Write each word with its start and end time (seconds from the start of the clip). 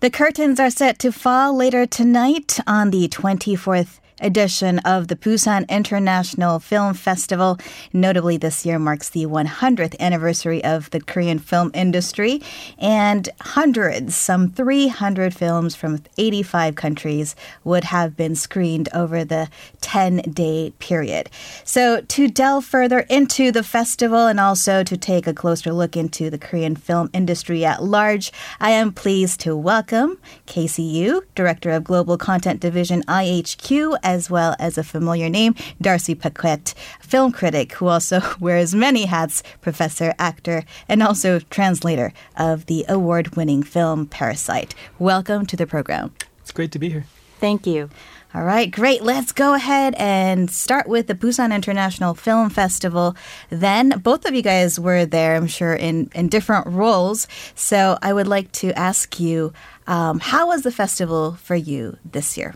The 0.00 0.08
curtains 0.08 0.58
are 0.58 0.70
set 0.70 0.98
to 1.00 1.12
fall 1.12 1.54
later 1.54 1.84
tonight 1.84 2.58
on 2.66 2.88
the 2.88 3.06
24th 3.06 3.99
edition 4.20 4.78
of 4.80 5.08
the 5.08 5.16
Busan 5.16 5.68
International 5.68 6.58
Film 6.58 6.94
Festival. 6.94 7.58
Notably, 7.92 8.36
this 8.36 8.64
year 8.64 8.78
marks 8.78 9.08
the 9.08 9.26
100th 9.26 9.98
anniversary 9.98 10.62
of 10.64 10.90
the 10.90 11.00
Korean 11.00 11.38
film 11.38 11.70
industry, 11.74 12.42
and 12.78 13.28
hundreds, 13.40 14.16
some 14.16 14.50
300 14.50 15.34
films 15.34 15.74
from 15.74 16.02
85 16.18 16.74
countries, 16.74 17.36
would 17.64 17.84
have 17.84 18.16
been 18.16 18.34
screened 18.34 18.88
over 18.94 19.24
the 19.24 19.48
10 19.80 20.18
day 20.32 20.72
period. 20.78 21.30
So, 21.64 22.00
to 22.00 22.28
delve 22.28 22.64
further 22.64 23.00
into 23.10 23.52
the 23.52 23.62
festival 23.62 24.26
and 24.26 24.40
also 24.40 24.82
to 24.84 24.96
take 24.96 25.26
a 25.26 25.34
closer 25.34 25.72
look 25.72 25.96
into 25.96 26.30
the 26.30 26.38
Korean 26.38 26.76
film 26.76 27.10
industry 27.12 27.64
at 27.64 27.82
large, 27.82 28.32
I 28.60 28.70
am 28.70 28.92
pleased 28.92 29.40
to 29.40 29.56
welcome 29.56 30.18
KCU, 30.46 31.22
Director 31.34 31.70
of 31.70 31.84
Global 31.84 32.18
Content 32.18 32.60
Division 32.60 33.02
IHQ, 33.04 33.96
as 34.10 34.28
well 34.28 34.56
as 34.58 34.76
a 34.76 34.82
familiar 34.82 35.28
name, 35.28 35.54
Darcy 35.80 36.14
Paquet, 36.16 36.74
film 37.00 37.30
critic 37.30 37.74
who 37.74 37.86
also 37.86 38.20
wears 38.40 38.74
many 38.74 39.04
hats, 39.06 39.42
professor, 39.60 40.14
actor, 40.18 40.64
and 40.88 41.02
also 41.02 41.38
translator 41.38 42.12
of 42.36 42.66
the 42.66 42.84
award 42.88 43.36
winning 43.36 43.62
film 43.62 44.06
Parasite. 44.06 44.74
Welcome 44.98 45.46
to 45.46 45.56
the 45.56 45.66
program. 45.66 46.12
It's 46.40 46.50
great 46.50 46.72
to 46.72 46.78
be 46.78 46.90
here. 46.90 47.04
Thank 47.38 47.66
you. 47.66 47.88
All 48.34 48.44
right, 48.44 48.70
great. 48.70 49.02
Let's 49.02 49.32
go 49.32 49.54
ahead 49.54 49.94
and 49.96 50.50
start 50.50 50.88
with 50.88 51.06
the 51.06 51.14
Busan 51.14 51.52
International 51.54 52.14
Film 52.14 52.50
Festival. 52.50 53.16
Then, 53.48 53.90
both 54.02 54.24
of 54.24 54.34
you 54.34 54.42
guys 54.42 54.78
were 54.78 55.04
there, 55.04 55.34
I'm 55.34 55.48
sure, 55.48 55.74
in, 55.74 56.10
in 56.14 56.28
different 56.28 56.66
roles. 56.66 57.26
So, 57.54 57.98
I 58.02 58.12
would 58.12 58.28
like 58.28 58.52
to 58.62 58.72
ask 58.78 59.18
you 59.18 59.52
um, 59.86 60.20
how 60.20 60.48
was 60.48 60.62
the 60.62 60.70
festival 60.70 61.32
for 61.42 61.56
you 61.56 61.96
this 62.04 62.38
year? 62.38 62.54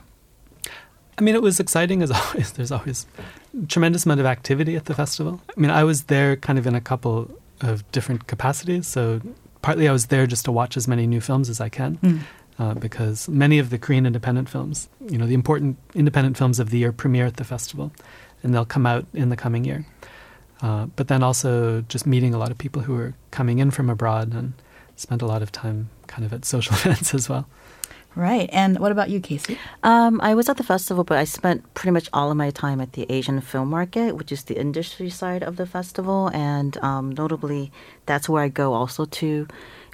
I 1.19 1.23
mean, 1.23 1.35
it 1.35 1.43
was 1.43 1.61
exciting 1.61 2.03
as 2.03 2.11
always. 2.19 2.53
There's 2.53 2.73
always 2.73 3.07
a 3.61 3.67
tremendous 3.67 4.05
amount 4.05 4.21
of 4.21 4.27
activity 4.27 4.77
at 4.77 4.87
the 4.87 4.95
festival. 4.95 5.41
I 5.57 5.61
mean, 5.61 5.71
I 5.71 5.85
was 5.85 6.05
there 6.05 6.37
kind 6.37 6.59
of 6.59 6.67
in 6.67 6.75
a 6.75 6.81
couple 6.81 7.31
of 7.61 7.91
different 7.93 8.27
capacities. 8.27 8.87
So, 8.87 9.21
partly 9.63 9.89
I 9.89 9.93
was 9.93 10.07
there 10.07 10.27
just 10.27 10.45
to 10.47 10.53
watch 10.53 10.77
as 10.77 10.87
many 10.87 11.07
new 11.07 11.21
films 11.21 11.49
as 11.49 11.61
I 11.61 11.69
can. 11.69 11.99
Mm. 11.99 12.21
Uh, 12.57 12.73
because 12.75 13.29
many 13.29 13.59
of 13.59 13.71
the 13.71 13.79
Korean 13.79 14.07
independent 14.07 14.49
films, 14.49 14.89
you 15.09 15.19
know, 15.19 15.27
the 15.27 15.35
important 15.35 15.77
independent 15.93 16.37
films 16.37 16.61
of 16.61 16.71
the 16.71 16.79
year 16.79 16.93
premiere 16.93 17.27
at 17.27 17.37
the 17.37 17.43
festival, 17.43 17.91
and 18.45 18.55
they'll 18.55 18.65
come 18.65 18.87
out 18.87 19.07
in 19.13 19.29
the 19.29 19.37
coming 19.37 19.65
year. 19.65 19.85
Uh, 20.63 20.87
but 20.95 21.09
then 21.09 21.23
also 21.23 21.81
just 21.83 22.07
meeting 22.07 22.33
a 22.33 22.39
lot 22.39 22.53
of 22.53 22.59
people 22.59 22.83
who 22.83 22.97
are 22.97 23.13
coming 23.33 23.59
in 23.59 23.73
from 23.73 23.91
abroad 23.91 24.33
and 24.33 24.53
spent 24.95 25.21
a 25.21 25.27
lot 25.27 25.43
of 25.43 25.51
time 25.51 25.91
kind 26.07 26.25
of 26.25 26.33
at 26.33 26.45
social 26.45 26.77
events 26.79 27.13
as 27.13 27.29
well. 27.29 27.47
Right. 28.17 28.49
And 28.53 28.79
what 28.79 28.93
about 28.93 29.11
you, 29.11 29.21
Casey? 29.21 29.59
Um, 29.83 30.21
I 30.21 30.35
was 30.35 30.49
at 30.49 30.57
the 30.57 30.63
festival, 30.63 31.03
but 31.03 31.19
I 31.19 31.25
spent 31.25 31.75
pretty 31.75 31.91
much 31.91 32.09
all 32.13 32.31
of 32.31 32.37
my 32.37 32.51
time 32.51 32.81
at 32.81 32.93
the 32.93 33.07
Asian 33.09 33.41
Film 33.41 33.71
Market, 33.71 34.15
which 34.17 34.31
is 34.31 34.45
the 34.45 34.59
industry 34.59 35.11
side 35.11 35.43
of 35.43 35.57
the 35.57 35.67
festival. 35.67 36.31
And 36.33 36.77
um, 36.79 37.11
notably, 37.11 37.73
that's 38.07 38.29
where 38.29 38.43
I 38.43 38.49
go 38.49 38.73
also 38.73 39.05
to 39.05 39.49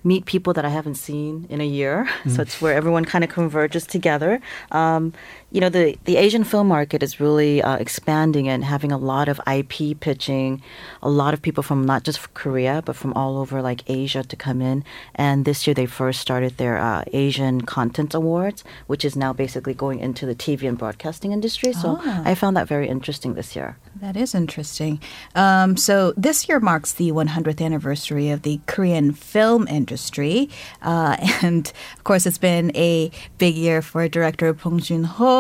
meet 0.05 0.25
people 0.25 0.53
that 0.55 0.65
I 0.65 0.69
haven't 0.71 0.95
seen 0.97 1.47
in 1.49 1.61
a 1.61 1.67
year. 1.67 2.09
Mm. 2.25 2.31
So 2.37 2.43
it's 2.43 2.61
where 2.61 2.75
everyone 2.75 3.05
kind 3.05 3.25
of 3.25 3.31
converges 3.31 3.87
together. 3.87 4.41
Um, 4.71 5.13
you 5.51 5.61
know, 5.61 5.69
the, 5.69 5.99
the 6.05 6.17
Asian 6.17 6.45
film 6.45 6.69
market 6.69 7.03
is 7.03 7.19
really 7.19 7.61
uh, 7.63 7.77
expanding 7.77 8.49
and 8.49 8.65
having 8.65 8.93
a 8.93 8.99
lot 8.99 9.29
of 9.29 9.41
IP 9.53 9.99
pitching, 9.99 10.63
a 11.03 11.11
lot 11.11 11.35
of 11.35 11.43
people 11.43 11.63
from 11.63 11.85
not 11.85 12.05
just 12.05 12.33
Korea, 12.35 12.83
but 12.85 12.95
from 12.95 13.13
all 13.15 13.39
over 13.39 13.61
like 13.61 13.83
Asia 13.89 14.23
to 14.23 14.37
come 14.37 14.63
in. 14.63 14.85
And 15.15 15.45
this 15.45 15.67
year 15.67 15.75
they 15.75 15.87
first 15.87 16.21
started 16.21 16.57
their 16.57 16.79
uh, 16.79 17.03
Asian 17.13 17.63
Content 17.63 18.15
Awards, 18.15 18.63
which 18.87 19.05
is 19.05 19.17
now 19.17 19.33
basically 19.33 19.75
going 19.75 19.99
into 19.99 20.25
the 20.25 20.35
TV 20.35 20.69
and 20.69 20.79
broadcasting 20.79 21.33
industry. 21.33 21.73
So 21.73 21.99
oh. 22.01 22.23
I 22.25 22.35
found 22.35 22.57
that 22.57 22.69
very 22.69 22.89
interesting 22.89 23.35
this 23.35 23.57
year. 23.57 23.77
That 23.97 24.17
is 24.17 24.35
interesting. 24.35 25.01
Um, 25.35 25.77
so 25.77 26.13
this 26.17 26.49
year 26.49 26.61
marks 26.61 26.93
the 26.93 27.11
100th 27.11 27.61
anniversary 27.61 28.31
of 28.31 28.43
the 28.43 28.61
Korean 28.67 29.13
film 29.13 29.67
industry. 29.67 30.49
Uh, 30.81 31.17
and 31.43 31.73
of 31.97 32.05
course, 32.05 32.25
it's 32.25 32.39
been 32.39 32.71
a 32.77 33.11
big 33.39 33.57
year 33.57 33.83
for 33.83 34.07
director 34.09 34.53
Bong 34.53 34.81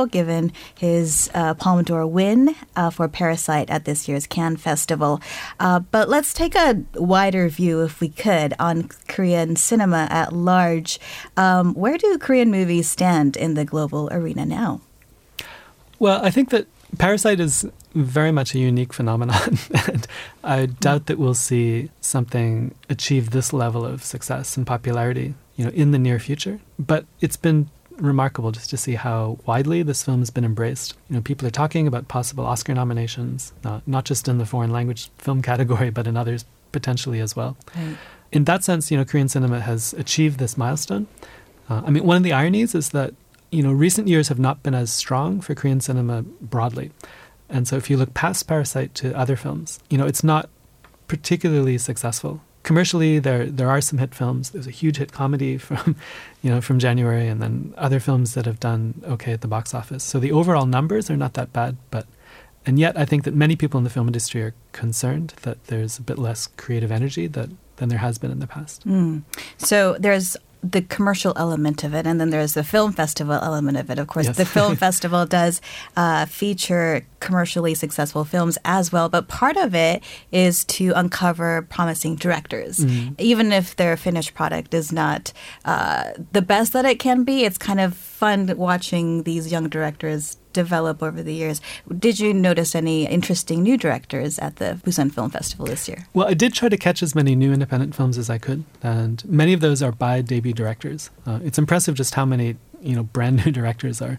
Given 0.07 0.53
his 0.75 1.31
uh, 1.35 1.55
Palme 1.55 1.85
d'Or 1.85 2.07
win 2.07 2.55
uh, 2.77 2.91
for 2.91 3.09
Parasite 3.09 3.71
at 3.71 3.85
this 3.85 4.09
year's 4.09 4.27
Cannes 4.27 4.57
Festival. 4.57 5.21
Uh, 5.59 5.81
but 5.81 6.09
let's 6.09 6.33
take 6.33 6.55
a 6.55 6.83
wider 6.95 7.49
view, 7.49 7.83
if 7.83 8.01
we 8.01 8.09
could, 8.09 8.55
on 8.59 8.89
Korean 9.09 9.57
cinema 9.57 10.09
at 10.11 10.33
large. 10.33 10.99
Um, 11.37 11.75
where 11.75 11.99
do 11.99 12.19
Korean 12.19 12.51
movies 12.51 12.91
stand 12.91 13.37
in 13.37 13.55
the 13.55 13.65
global 13.65 14.09
arena 14.13 14.45
now? 14.45 14.81
Well, 15.99 16.25
I 16.25 16.31
think 16.31 16.51
that 16.51 16.67
Parasite 16.99 17.41
is 17.41 17.67
very 17.95 18.33
much 18.33 18.55
a 18.55 18.59
unique 18.59 18.93
phenomenon, 18.93 19.59
and 19.87 20.07
I 20.43 20.67
doubt 20.67 21.07
that 21.07 21.19
we'll 21.19 21.35
see 21.35 21.91
something 22.01 22.75
achieve 22.89 23.31
this 23.31 23.53
level 23.53 23.85
of 23.85 24.03
success 24.03 24.57
and 24.57 24.67
popularity, 24.67 25.35
you 25.57 25.65
know, 25.65 25.71
in 25.71 25.91
the 25.91 25.99
near 25.99 26.19
future. 26.19 26.61
But 26.79 27.05
it's 27.21 27.37
been 27.37 27.71
remarkable 28.01 28.53
just 28.53 28.71
to 28.71 28.77
see 28.77 28.95
how 28.95 29.39
widely 29.47 29.83
this 29.83 30.03
film 30.03 30.21
has 30.21 30.31
been 30.31 30.45
embraced. 30.45 30.95
You 31.09 31.17
know, 31.17 31.23
people 31.23 31.47
are 31.47 31.53
talking 31.53 31.87
about 31.87 32.09
possible 32.09 32.47
Oscar 32.47 32.75
nominations, 32.75 33.53
not, 33.65 33.87
not 33.87 34.05
just 34.05 34.29
in 34.29 34.39
the 34.39 34.47
foreign 34.47 34.71
language 34.71 35.11
film 35.19 35.43
category, 35.51 35.91
but 35.91 36.07
in 36.07 36.17
others 36.17 36.45
potentially 36.73 37.21
as 37.21 37.35
well. 37.37 37.57
Right. 37.77 37.97
In 38.33 38.45
that 38.45 38.63
sense, 38.63 38.91
you 38.91 38.97
know, 38.97 39.05
Korean 39.05 39.29
cinema 39.29 39.61
has 39.61 39.93
achieved 39.95 40.39
this 40.39 40.57
milestone. 40.57 41.07
Uh, 41.69 41.83
I 41.85 41.91
mean, 41.91 42.05
one 42.05 42.17
of 42.17 42.23
the 42.23 42.33
ironies 42.33 42.75
is 42.75 42.91
that 42.91 43.15
you 43.51 43.63
know 43.63 43.73
recent 43.73 44.07
years 44.07 44.29
have 44.29 44.39
not 44.39 44.63
been 44.63 44.75
as 44.75 44.93
strong 44.93 45.41
for 45.41 45.55
Korean 45.55 45.81
cinema 45.81 46.23
broadly, 46.23 46.93
and 47.49 47.67
so 47.67 47.77
if 47.77 47.91
you 47.91 47.97
look 47.97 48.15
past 48.15 48.47
Parasite 48.47 48.95
to 48.97 49.17
other 49.17 49.37
films, 49.37 49.81
you 49.89 49.99
know, 49.99 50.07
it's 50.07 50.23
not 50.23 50.49
particularly 51.09 51.77
successful 51.77 52.41
commercially 52.63 53.19
there 53.19 53.47
there 53.47 53.71
are 53.71 53.81
some 53.81 53.99
hit 53.99 54.15
films. 54.15 54.51
There's 54.51 54.67
a 54.67 54.73
huge 54.73 54.99
hit 54.99 55.13
comedy 55.13 55.59
from 55.67 55.97
you 56.43 56.51
know 56.51 56.61
from 56.61 56.79
January, 56.79 57.29
and 57.29 57.41
then 57.41 57.75
other 57.77 58.01
films 58.01 58.35
that 58.35 58.47
have 58.47 58.61
done 58.61 59.03
okay 59.05 59.33
at 59.33 59.41
the 59.41 59.49
box 59.49 59.75
office. 59.75 60.05
So 60.05 60.19
the 60.19 60.33
overall 60.33 60.67
numbers 60.67 61.11
are 61.11 61.17
not 61.17 61.35
that 61.35 61.53
bad, 61.53 61.77
but 61.91 62.07
and 62.67 62.79
yet 62.79 62.99
I 62.99 63.05
think 63.05 63.25
that 63.25 63.35
many 63.35 63.57
people 63.57 63.79
in 63.79 63.85
the 63.85 63.91
film 63.91 64.07
industry 64.07 64.43
are 64.43 64.55
concerned 64.73 65.35
that 65.43 65.65
there's 65.67 65.99
a 65.99 66.03
bit 66.03 66.19
less 66.19 66.47
creative 66.47 66.93
energy 66.93 67.27
that 67.29 67.51
than 67.77 67.89
there 67.89 67.99
has 67.99 68.19
been 68.19 68.31
in 68.31 68.41
the 68.41 68.47
past. 68.47 68.87
Mm. 68.87 69.23
So 69.57 69.97
there's 69.99 70.37
the 70.63 70.83
commercial 70.83 71.33
element 71.37 71.85
of 71.85 71.95
it, 71.95 72.07
and 72.07 72.21
then 72.21 72.31
there's 72.31 72.55
the 72.55 72.65
film 72.65 72.93
festival 72.93 73.35
element 73.35 73.79
of 73.79 73.91
it. 73.91 73.99
Of 73.99 74.09
course, 74.09 74.27
yes. 74.27 74.37
the 74.37 74.45
film 74.45 74.77
festival 74.87 75.27
does 75.27 75.61
uh, 75.97 76.27
feature 76.27 77.07
commercially 77.21 77.75
successful 77.75 78.25
films 78.25 78.59
as 78.65 78.93
well, 78.93 79.09
but 79.09 79.29
part 79.29 79.57
of 79.57 79.75
it 79.75 80.03
is 80.33 80.65
to 80.65 80.93
uncover 80.97 81.63
promising 81.63 82.17
directors. 82.17 82.79
Mm-hmm. 82.79 83.15
Even 83.19 83.53
if 83.53 83.77
their 83.77 83.97
finished 83.97 84.35
product 84.35 84.75
is 84.75 84.93
not 84.93 85.33
uh, 85.65 86.11
the 86.33 86.43
best 86.43 86.73
that 86.73 86.85
it 86.85 86.99
can 86.99 87.25
be, 87.25 87.45
it's 87.45 87.59
kind 87.59 87.81
of 87.81 87.95
fun 87.95 88.53
watching 88.57 89.23
these 89.23 89.51
young 89.51 89.69
directors 89.69 90.37
develop 90.53 91.03
over 91.03 91.23
the 91.23 91.35
years. 91.35 91.61
Did 91.99 92.19
you 92.19 92.33
notice 92.35 92.75
any 92.75 93.07
interesting 93.07 93.63
new 93.63 93.77
directors 93.77 94.39
at 94.39 94.57
the 94.57 94.81
Busan 94.85 95.13
Film 95.13 95.31
Festival 95.31 95.67
this 95.67 95.89
year? 95.89 96.07
Well, 96.15 96.29
I 96.29 96.35
did 96.35 96.55
try 96.55 96.69
to 96.69 96.77
catch 96.77 97.03
as 97.03 97.15
many 97.15 97.35
new 97.35 97.53
independent 97.53 97.95
films 97.95 98.19
as 98.19 98.31
I 98.31 98.39
could, 98.39 98.65
and 98.83 99.25
many 99.25 99.53
of 99.53 99.61
those 99.61 99.83
are 99.83 99.93
by 99.93 100.21
debut 100.21 100.53
directors. 100.53 101.11
Uh, 101.27 101.41
it's 101.43 101.59
impressive 101.59 101.95
just 101.95 102.15
how 102.15 102.25
many 102.25 102.57
you 102.81 102.97
know 102.97 103.03
brand 103.03 103.37
new 103.45 103.53
directors 103.53 104.01
are 104.03 104.19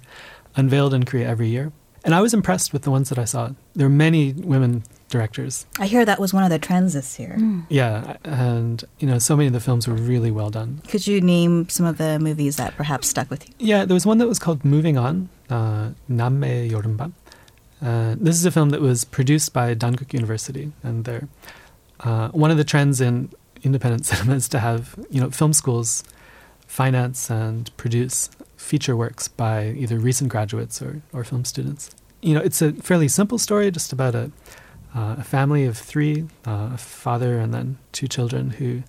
unveiled 0.55 0.93
in 0.93 1.03
Korea 1.03 1.27
every 1.27 1.47
year. 1.47 1.71
And 2.03 2.15
I 2.15 2.21
was 2.21 2.33
impressed 2.33 2.73
with 2.73 2.81
the 2.81 2.91
ones 2.91 3.09
that 3.09 3.19
I 3.19 3.25
saw. 3.25 3.51
There 3.75 3.85
are 3.85 3.89
many 3.89 4.33
women 4.33 4.83
directors. 5.11 5.67
I 5.79 5.85
hear 5.85 6.03
that 6.05 6.19
was 6.19 6.33
one 6.33 6.43
of 6.43 6.49
the 6.49 6.57
trends 6.57 6.93
this 6.93 7.19
year. 7.19 7.35
Mm. 7.37 7.65
Yeah, 7.69 8.17
and 8.23 8.83
you 8.99 9.07
know, 9.07 9.19
so 9.19 9.35
many 9.35 9.47
of 9.47 9.53
the 9.53 9.59
films 9.59 9.87
were 9.87 9.93
really 9.93 10.31
well 10.31 10.49
done. 10.49 10.81
Could 10.87 11.05
you 11.05 11.21
name 11.21 11.69
some 11.69 11.85
of 11.85 11.97
the 11.99 12.17
movies 12.17 12.55
that 12.57 12.75
perhaps 12.75 13.07
stuck 13.07 13.29
with 13.29 13.47
you? 13.47 13.53
Yeah, 13.59 13.85
there 13.85 13.93
was 13.93 14.05
one 14.05 14.17
that 14.17 14.27
was 14.27 14.39
called 14.39 14.65
Moving 14.65 14.97
On, 14.97 15.29
uh, 15.49 15.91
Namme 16.07 16.67
Yorumbam. 16.69 17.13
Uh, 17.81 18.15
this 18.17 18.35
is 18.35 18.45
a 18.45 18.51
film 18.51 18.69
that 18.71 18.81
was 18.81 19.03
produced 19.03 19.53
by 19.53 19.75
Dankook 19.75 20.13
University, 20.13 20.71
and 20.81 21.05
they're 21.05 21.27
uh, 21.99 22.29
one 22.29 22.49
of 22.49 22.57
the 22.57 22.63
trends 22.63 22.99
in 22.99 23.29
independent 23.63 24.05
cinema 24.07 24.35
is 24.35 24.49
to 24.49 24.59
have 24.59 24.95
you 25.11 25.21
know 25.21 25.29
film 25.29 25.53
schools 25.53 26.03
finance 26.67 27.29
and 27.29 27.75
produce 27.77 28.29
feature 28.55 28.95
works 28.95 29.27
by 29.27 29.71
either 29.71 29.99
recent 29.99 30.29
graduates 30.29 30.81
or, 30.81 31.01
or 31.11 31.23
film 31.23 31.43
students. 31.43 31.93
You 32.21 32.35
know, 32.35 32.41
it's 32.41 32.61
a 32.61 32.71
fairly 32.73 33.07
simple 33.07 33.37
story, 33.37 33.71
just 33.71 33.91
about 33.91 34.15
a, 34.15 34.31
uh, 34.95 35.15
a 35.19 35.23
family 35.23 35.65
of 35.65 35.77
three, 35.77 36.27
uh, 36.45 36.71
a 36.73 36.77
father 36.77 37.39
and 37.39 37.53
then 37.53 37.77
two 37.91 38.07
children 38.07 38.51
who 38.51 38.83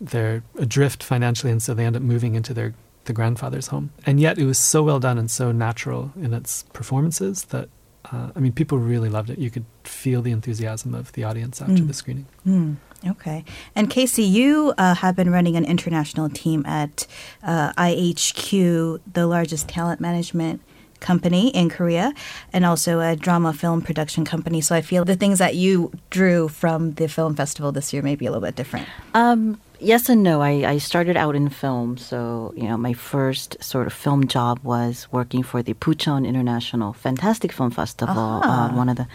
they're 0.00 0.42
adrift 0.58 1.02
financially, 1.02 1.52
and 1.52 1.62
so 1.62 1.74
they 1.74 1.84
end 1.84 1.96
up 1.96 2.02
moving 2.02 2.34
into 2.34 2.54
their 2.54 2.74
the 3.04 3.12
grandfather's 3.12 3.68
home. 3.68 3.90
And 4.04 4.20
yet, 4.20 4.38
it 4.38 4.44
was 4.44 4.58
so 4.58 4.82
well 4.82 5.00
done 5.00 5.18
and 5.18 5.30
so 5.30 5.52
natural 5.52 6.12
in 6.16 6.34
its 6.34 6.64
performances 6.72 7.44
that 7.44 7.68
uh, 8.12 8.30
I 8.34 8.40
mean, 8.40 8.52
people 8.52 8.78
really 8.78 9.08
loved 9.08 9.30
it. 9.30 9.38
You 9.38 9.50
could 9.50 9.66
feel 9.84 10.22
the 10.22 10.30
enthusiasm 10.30 10.94
of 10.94 11.12
the 11.12 11.24
audience 11.24 11.60
after 11.60 11.74
mm. 11.74 11.86
the 11.86 11.94
screening. 11.94 12.26
Mm. 12.46 12.76
Okay. 13.06 13.44
And 13.74 13.88
Casey, 13.88 14.22
you 14.22 14.74
uh, 14.76 14.94
have 14.96 15.16
been 15.16 15.30
running 15.30 15.56
an 15.56 15.64
international 15.64 16.28
team 16.28 16.64
at 16.66 17.06
uh, 17.42 17.72
IHQ, 17.74 19.00
the 19.10 19.26
largest 19.26 19.68
talent 19.68 20.00
management 20.00 20.60
company 21.00 21.48
in 21.48 21.68
Korea, 21.68 22.12
and 22.52 22.64
also 22.64 23.00
a 23.00 23.16
drama 23.16 23.52
film 23.52 23.82
production 23.82 24.24
company. 24.24 24.60
So 24.60 24.74
I 24.74 24.82
feel 24.82 25.04
the 25.04 25.16
things 25.16 25.38
that 25.38 25.54
you 25.54 25.92
drew 26.10 26.48
from 26.48 26.92
the 26.94 27.08
film 27.08 27.34
festival 27.34 27.72
this 27.72 27.92
year 27.92 28.02
may 28.02 28.16
be 28.16 28.26
a 28.26 28.30
little 28.30 28.46
bit 28.46 28.56
different. 28.56 28.86
Um, 29.14 29.58
yes 29.80 30.08
and 30.08 30.22
no. 30.22 30.42
I, 30.42 30.50
I 30.74 30.78
started 30.78 31.16
out 31.16 31.34
in 31.34 31.48
film, 31.48 31.96
so 31.96 32.52
you 32.56 32.64
know 32.64 32.76
my 32.76 32.92
first 32.92 33.62
sort 33.62 33.86
of 33.86 33.92
film 33.92 34.26
job 34.26 34.60
was 34.62 35.08
working 35.10 35.42
for 35.42 35.62
the 35.62 35.74
Bucheon 35.74 36.26
International 36.26 36.92
Fantastic 36.92 37.52
Film 37.52 37.70
Festival. 37.70 38.40
Ah. 38.44 38.70
Uh, 38.70 38.76
one 38.76 38.88
of 38.88 38.96
the, 38.96 39.06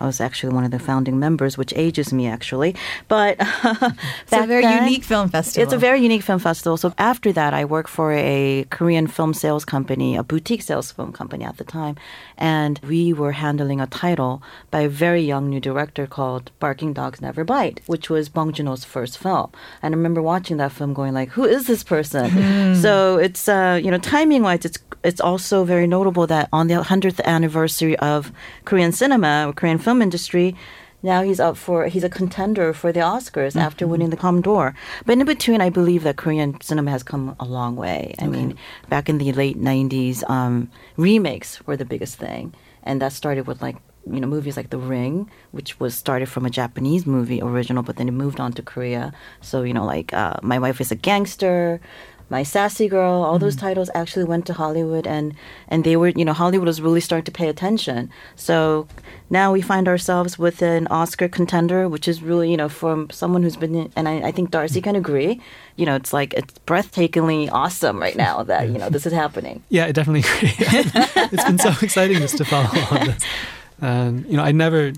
I 0.00 0.06
was 0.06 0.20
actually 0.20 0.54
one 0.54 0.64
of 0.64 0.70
the 0.70 0.78
founding 0.78 1.18
members, 1.18 1.56
which 1.58 1.72
ages 1.76 2.12
me 2.12 2.26
actually. 2.26 2.74
But 3.08 3.36
It's 4.24 4.32
a 4.32 4.46
very 4.46 4.64
unique 4.64 5.04
film 5.04 5.28
festival. 5.28 5.62
It's 5.62 5.72
a 5.72 5.78
very 5.78 6.00
unique 6.00 6.22
film 6.22 6.38
festival. 6.38 6.76
So 6.76 6.92
after 6.98 7.32
that, 7.32 7.54
I 7.54 7.64
worked 7.64 7.90
for 7.90 8.12
a 8.12 8.66
Korean 8.70 9.06
film 9.06 9.34
sales 9.34 9.64
company, 9.64 10.16
a 10.16 10.22
boutique 10.22 10.62
sales 10.62 10.90
film 10.92 11.12
company 11.12 11.44
at 11.44 11.56
the 11.56 11.64
time, 11.64 11.96
and 12.36 12.80
we 12.86 13.12
were 13.12 13.32
handling 13.32 13.80
a 13.80 13.86
title 13.86 14.42
by 14.70 14.80
a 14.80 14.88
very 14.88 15.22
young 15.22 15.48
new 15.50 15.60
director 15.60 16.06
called 16.06 16.50
Barking 16.58 16.92
Dogs 16.92 17.20
Never 17.20 17.44
Bite, 17.44 17.80
which 17.86 18.10
was 18.10 18.28
Bong 18.28 18.52
Joon-ho's 18.52 18.84
first 18.84 19.18
film. 19.18 19.50
And 19.82 19.94
I 19.94 19.96
remember 19.96 20.13
watching 20.22 20.56
that 20.58 20.72
film, 20.72 20.94
going 20.94 21.14
like, 21.14 21.30
"Who 21.30 21.44
is 21.44 21.66
this 21.66 21.82
person?" 21.82 22.30
So 22.74 23.18
it's 23.18 23.48
uh, 23.48 23.80
you 23.82 23.90
know 23.90 23.98
timing 23.98 24.42
wise, 24.42 24.64
it's 24.64 24.78
it's 25.02 25.20
also 25.20 25.64
very 25.64 25.86
notable 25.86 26.26
that 26.26 26.48
on 26.52 26.68
the 26.68 26.82
hundredth 26.82 27.20
anniversary 27.24 27.96
of 27.98 28.32
Korean 28.64 28.92
cinema, 28.92 29.46
or 29.48 29.52
Korean 29.52 29.78
film 29.78 30.02
industry. 30.02 30.54
Now 31.02 31.22
he's 31.22 31.38
up 31.38 31.58
for 31.58 31.86
he's 31.86 32.04
a 32.04 32.08
contender 32.08 32.72
for 32.72 32.90
the 32.90 33.00
Oscars 33.00 33.56
after 33.56 33.86
winning 33.86 34.08
the 34.08 34.16
Palme 34.16 34.40
d'Or. 34.40 34.74
But 35.04 35.18
in 35.18 35.26
between, 35.26 35.60
I 35.60 35.68
believe 35.68 36.02
that 36.04 36.16
Korean 36.16 36.58
cinema 36.62 36.90
has 36.90 37.02
come 37.02 37.36
a 37.38 37.44
long 37.44 37.76
way. 37.76 38.14
I 38.18 38.26
mean, 38.26 38.56
back 38.88 39.10
in 39.10 39.18
the 39.18 39.30
late 39.32 39.60
'90s, 39.60 40.28
um, 40.30 40.70
remakes 40.96 41.60
were 41.66 41.76
the 41.76 41.84
biggest 41.84 42.16
thing, 42.16 42.54
and 42.82 43.02
that 43.02 43.12
started 43.12 43.46
with 43.46 43.60
like 43.60 43.76
you 44.10 44.20
know 44.20 44.26
movies 44.26 44.56
like 44.56 44.70
The 44.70 44.78
Ring, 44.78 45.30
which 45.52 45.80
was 45.80 45.94
started 45.94 46.28
from 46.28 46.44
a 46.44 46.50
Japanese 46.50 47.06
movie 47.06 47.40
original, 47.42 47.82
but 47.82 47.96
then 47.96 48.08
it 48.08 48.12
moved 48.12 48.40
on 48.40 48.52
to 48.54 48.62
Korea. 48.62 49.12
So 49.40 49.62
you 49.62 49.74
know, 49.74 49.84
like 49.84 50.12
uh, 50.12 50.34
My 50.42 50.58
Wife 50.58 50.80
is 50.80 50.90
a 50.90 50.96
Gangster. 50.96 51.80
My 52.30 52.42
Sassy 52.42 52.88
Girl, 52.88 53.22
all 53.22 53.38
those 53.38 53.54
titles 53.54 53.90
actually 53.94 54.24
went 54.24 54.46
to 54.46 54.54
Hollywood, 54.54 55.06
and 55.06 55.34
and 55.68 55.84
they 55.84 55.94
were, 55.94 56.08
you 56.08 56.24
know, 56.24 56.32
Hollywood 56.32 56.66
was 56.66 56.80
really 56.80 57.00
starting 57.00 57.24
to 57.26 57.30
pay 57.30 57.48
attention. 57.48 58.10
So 58.34 58.88
now 59.28 59.52
we 59.52 59.60
find 59.60 59.86
ourselves 59.86 60.38
with 60.38 60.62
an 60.62 60.86
Oscar 60.86 61.28
contender, 61.28 61.86
which 61.86 62.08
is 62.08 62.22
really, 62.22 62.50
you 62.50 62.56
know, 62.56 62.70
from 62.70 63.10
someone 63.10 63.42
who's 63.42 63.56
been, 63.56 63.92
and 63.94 64.08
I, 64.08 64.28
I 64.28 64.32
think 64.32 64.50
Darcy 64.50 64.80
can 64.80 64.96
agree, 64.96 65.38
you 65.76 65.84
know, 65.84 65.96
it's 65.96 66.14
like 66.14 66.32
it's 66.32 66.54
breathtakingly 66.66 67.50
awesome 67.52 68.00
right 68.00 68.16
now 68.16 68.42
that 68.44 68.68
you 68.70 68.78
know 68.78 68.88
this 68.88 69.04
is 69.06 69.12
happening. 69.12 69.62
Yeah, 69.74 69.86
I 69.86 69.92
definitely 69.92 70.20
agree. 70.36 70.54
it's 71.32 71.44
been 71.44 71.58
so 71.58 71.72
exciting 71.82 72.18
just 72.18 72.36
to 72.38 72.44
follow 72.44 72.64
of 72.66 73.06
this. 73.06 73.24
And 73.80 74.24
you 74.26 74.36
know, 74.36 74.42
I 74.44 74.52
never 74.52 74.92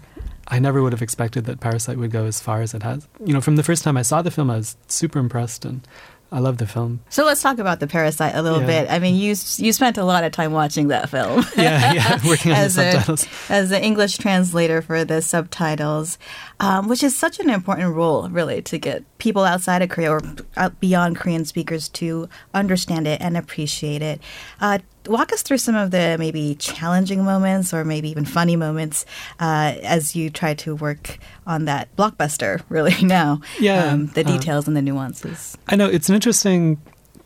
I 0.49 0.59
never 0.59 0.83
would 0.83 0.93
have 0.93 1.03
expected 1.03 1.45
that 1.47 1.61
Parasite 1.61 1.99
would 1.99 2.11
go 2.13 2.25
as 2.25 2.41
far 2.41 2.63
as 2.63 2.75
it 2.75 2.83
has. 2.83 3.09
You 3.25 3.33
know, 3.35 3.41
from 3.41 3.57
the 3.57 3.63
first 3.63 3.83
time 3.85 3.97
I 3.97 4.03
saw 4.03 4.23
the 4.23 4.31
film, 4.31 4.51
I 4.51 4.57
was 4.57 4.77
super 4.87 5.19
impressed 5.19 5.65
and 5.65 5.87
I 6.33 6.41
love 6.41 6.59
the 6.59 6.67
film. 6.67 7.01
So 7.09 7.25
let's 7.25 7.41
talk 7.41 7.59
about 7.61 7.79
the 7.79 7.87
Parasite 7.87 8.35
a 8.35 8.43
little 8.43 8.61
Yeah. 8.61 8.67
bit. 8.85 8.91
I 8.91 8.99
mean, 8.99 9.15
you 9.15 9.29
you 9.59 9.73
spent 9.73 9.97
a 9.97 10.05
lot 10.05 10.25
of 10.25 10.33
time 10.33 10.53
watching 10.53 10.89
that 10.89 11.09
film. 11.09 11.45
Yeah, 11.57 11.93
yeah, 11.95 12.19
working 12.27 12.53
on 12.53 12.59
the 12.59 12.65
as 12.65 12.79
a, 12.79 12.93
subtitles. 12.93 13.27
as 13.49 13.71
an 13.71 13.83
English 13.83 14.19
translator 14.19 14.83
for 14.83 15.05
the 15.05 15.23
subtitles, 15.23 16.19
um, 16.61 16.89
which 16.89 17.03
is 17.03 17.17
such 17.17 17.39
an 17.41 17.49
important 17.49 17.95
role, 17.95 18.29
really, 18.29 18.61
to 18.63 18.77
get 18.79 19.05
people 19.19 19.45
outside 19.45 19.83
of 19.83 19.89
Korea 19.89 20.13
or 20.13 20.71
beyond 20.81 21.17
Korean 21.17 21.45
speakers 21.45 21.89
to 21.91 22.29
understand 22.55 23.07
it 23.07 23.21
and 23.21 23.37
appreciate 23.37 24.03
it. 24.03 24.21
Uh, 24.61 24.79
walk 25.09 25.33
us 25.33 25.43
through 25.43 25.59
some 25.59 25.75
of 25.75 25.91
the 25.91 26.17
maybe 26.19 26.55
challenging 26.57 27.25
moments 27.25 27.73
or 27.75 27.85
maybe 27.85 28.09
even 28.11 28.25
funny 28.25 28.57
moments 28.57 29.05
uh, 29.41 29.75
as 29.83 30.15
you 30.17 30.31
try 30.31 30.55
to 30.55 30.75
work 30.75 31.19
on 31.47 31.65
that 31.67 31.95
blockbuster, 31.97 32.63
really, 32.69 32.97
now. 33.03 33.41
Yeah, 33.61 33.93
Um, 33.93 34.07
the 34.09 34.21
uh, 34.25 34.33
details 34.33 34.67
and 34.69 34.77
the 34.77 34.83
nuances. 34.83 35.57
I 35.69 35.77
know 35.77 35.87
it's 35.87 36.09
an 36.09 36.15
interesting 36.15 36.81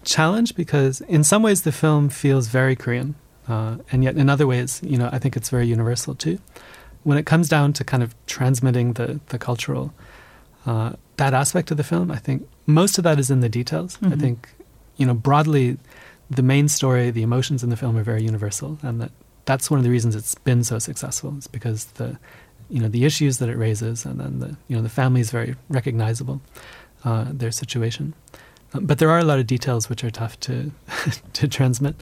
challenge 0.05 0.55
because 0.55 1.01
in 1.03 1.25
some 1.25 1.43
ways 1.43 1.63
the 1.63 1.73
film 1.73 2.09
feels 2.09 2.49
very 2.49 2.75
Korean, 2.77 3.15
uh, 3.49 3.77
and 3.93 4.03
yet 4.05 4.17
in 4.17 4.29
other 4.31 4.47
ways, 4.47 4.81
you 4.85 4.97
know, 4.97 5.09
I 5.13 5.19
think 5.19 5.37
it's 5.37 5.51
very 5.51 5.67
universal 5.67 6.15
too. 6.15 6.39
When 7.03 7.19
it 7.19 7.27
comes 7.27 7.49
down 7.49 7.73
to 7.75 7.85
kind 7.85 8.03
of 8.03 8.15
transmitting 8.27 8.95
the 8.95 9.21
the 9.29 9.39
cultural 9.39 9.93
uh, 10.67 10.93
that 11.17 11.33
aspect 11.35 11.71
of 11.71 11.77
the 11.77 11.85
film, 11.85 12.11
I 12.11 12.17
think 12.17 12.47
most 12.67 12.99
of 12.99 13.05
that 13.05 13.19
is 13.19 13.31
in 13.31 13.41
the 13.41 13.49
details. 13.49 13.99
I 14.03 14.07
Mhm. 14.09 14.21
think, 14.21 14.49
you 14.97 15.07
know, 15.07 15.15
broadly, 15.15 15.77
the 16.31 16.43
main 16.43 16.69
story, 16.69 17.11
the 17.11 17.23
emotions 17.23 17.63
in 17.63 17.71
the 17.71 17.77
film 17.77 17.97
are 17.97 18.05
very 18.05 18.23
universal, 18.23 18.79
and 18.83 19.01
that 19.01 19.11
that's 19.47 19.71
one 19.71 19.79
of 19.79 19.85
the 19.85 19.91
reasons 19.91 20.15
it's 20.15 20.35
been 20.37 20.63
so 20.63 20.79
successful. 20.79 21.37
Is 21.39 21.47
because 21.49 21.87
the 21.97 22.19
you 22.69 22.81
know 22.81 22.89
the 22.89 23.05
issues 23.05 23.39
that 23.39 23.49
it 23.49 23.57
raises, 23.57 24.05
and 24.05 24.21
then 24.21 24.39
the 24.39 24.57
you 24.69 24.77
know 24.77 24.83
the 24.83 24.89
family 24.89 25.21
is 25.21 25.31
very 25.31 25.57
recognizable, 25.69 26.41
uh, 27.05 27.27
their 27.31 27.51
situation. 27.51 28.15
Um, 28.73 28.87
but 28.87 28.99
there 28.99 29.11
are 29.11 29.19
a 29.19 29.25
lot 29.25 29.41
of 29.41 29.47
details 29.49 29.89
which 29.89 30.05
are 30.05 30.11
tough 30.11 30.39
to 30.41 30.71
to 31.33 31.49
transmit. 31.49 31.97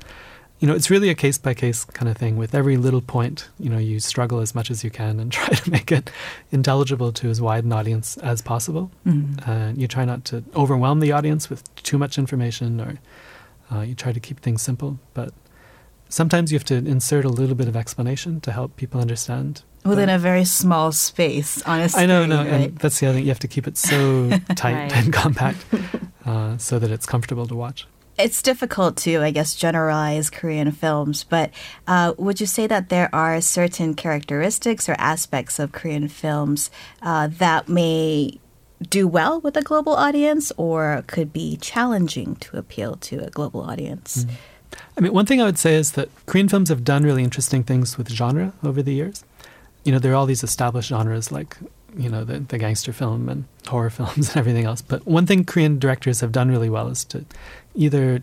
You 0.61 0.67
know, 0.67 0.75
it's 0.75 0.91
really 0.91 1.09
a 1.09 1.15
case 1.15 1.39
by 1.39 1.55
case 1.55 1.85
kind 1.85 2.09
of 2.11 2.17
thing. 2.17 2.37
With 2.37 2.53
every 2.53 2.77
little 2.77 3.01
point, 3.01 3.49
you 3.61 3.71
know, 3.71 3.79
you 3.79 4.01
struggle 4.01 4.41
as 4.41 4.57
much 4.57 4.73
as 4.73 4.83
you 4.83 4.91
can 4.91 5.21
and 5.21 5.31
try 5.39 5.55
to 5.55 5.71
make 5.71 5.91
it 5.93 6.11
intelligible 6.51 7.13
to 7.13 7.31
as 7.31 7.41
wide 7.41 7.65
an 7.65 7.73
audience 7.73 8.17
as 8.19 8.43
possible. 8.43 8.91
Mhm. 9.07 9.47
And 9.49 9.81
you 9.81 9.87
try 9.87 10.05
not 10.05 10.25
to 10.27 10.43
overwhelm 10.57 10.99
the 11.01 11.13
audience 11.13 11.49
with 11.49 11.63
too 11.77 11.97
much 11.97 12.19
information, 12.19 12.81
or 12.81 12.99
uh, 13.73 13.81
you 13.81 13.95
try 13.95 14.13
to 14.13 14.21
keep 14.21 14.41
things 14.41 14.63
simple. 14.63 14.99
But 15.15 15.33
sometimes 16.09 16.51
you 16.53 16.57
have 16.59 16.65
to 16.67 16.77
insert 16.77 17.25
a 17.25 17.29
little 17.29 17.55
bit 17.55 17.69
of 17.69 17.77
explanation 17.77 18.41
to 18.43 18.53
help 18.53 18.77
people 18.77 19.01
understand. 19.01 19.63
Within 19.85 20.09
a 20.11 20.19
very 20.19 20.45
small 20.45 20.93
space, 20.93 21.63
honestly. 21.63 22.03
I 22.03 22.07
know, 22.07 22.27
no, 22.27 22.39
right? 22.39 22.47
and 22.71 22.79
that's 22.79 23.01
the 23.01 23.07
other 23.07 23.15
thing. 23.17 23.25
You 23.25 23.31
have 23.31 23.39
to 23.39 23.49
keep 23.49 23.67
it 23.67 23.77
so 23.79 24.31
tight 24.57 24.75
Right. 24.75 24.97
and 24.97 25.13
compact 25.13 25.65
uh, 26.27 26.59
so 26.59 26.79
that 26.79 26.91
it's 26.91 27.07
comfortable 27.07 27.47
to 27.47 27.55
watch. 27.55 27.87
it's 28.19 28.43
difficult 28.43 28.97
to, 28.97 29.23
I 29.23 29.31
guess, 29.31 29.55
generalize 29.55 30.29
Korean 30.29 30.73
films, 30.73 31.23
but 31.25 31.53
uh, 31.87 32.15
would 32.19 32.41
you 32.41 32.47
say 32.47 32.67
that 32.67 32.89
there 32.89 33.09
are 33.15 33.41
certain 33.41 33.95
characteristics 33.95 34.89
or 34.89 34.97
aspects 34.99 35.59
of 35.61 35.71
Korean 35.73 36.09
films 36.09 36.71
uh, 37.01 37.29
that 37.39 37.69
may 37.69 38.41
do 38.83 39.09
well 39.09 39.41
with 39.41 39.57
a 39.57 39.63
global 39.63 39.95
audience 39.95 40.53
or 40.57 41.03
could 41.07 41.33
be 41.33 41.57
challenging 41.57 42.37
to 42.37 42.57
appeal 42.57 42.97
to 42.97 43.25
a 43.25 43.31
global 43.31 43.63
audience? 43.63 44.25
Mm-hmm. 44.25 44.35
I 44.97 45.01
mean, 45.01 45.13
one 45.13 45.27
thing 45.27 45.41
I 45.41 45.45
would 45.45 45.59
say 45.59 45.75
is 45.75 45.93
that 45.93 46.09
Korean 46.27 46.49
films 46.49 46.69
have 46.69 46.85
done 46.85 47.03
really 47.03 47.25
interesting 47.25 47.63
things 47.63 47.97
with 47.97 48.09
genre 48.09 48.53
over 48.63 48.83
the 48.83 48.93
years. 48.93 49.25
You 49.85 49.93
know, 49.93 49.99
there 49.99 50.13
are 50.13 50.15
all 50.15 50.27
these 50.27 50.45
established 50.45 50.89
genres 50.89 51.33
like, 51.33 51.57
you 51.97 52.09
know, 52.09 52.25
the, 52.25 52.41
the 52.41 52.59
gangster 52.59 52.93
film 52.93 53.29
and 53.29 53.45
horror 53.67 53.91
films 53.99 54.29
and 54.29 54.37
everything 54.37 54.65
else. 54.65 54.83
But 54.83 55.07
one 55.07 55.27
thing 55.27 55.45
Korean 55.45 55.79
directors 55.79 56.21
have 56.21 56.33
done 56.33 56.49
really 56.49 56.69
well 56.69 56.89
is 56.89 57.05
to 57.07 57.25
either, 57.75 58.23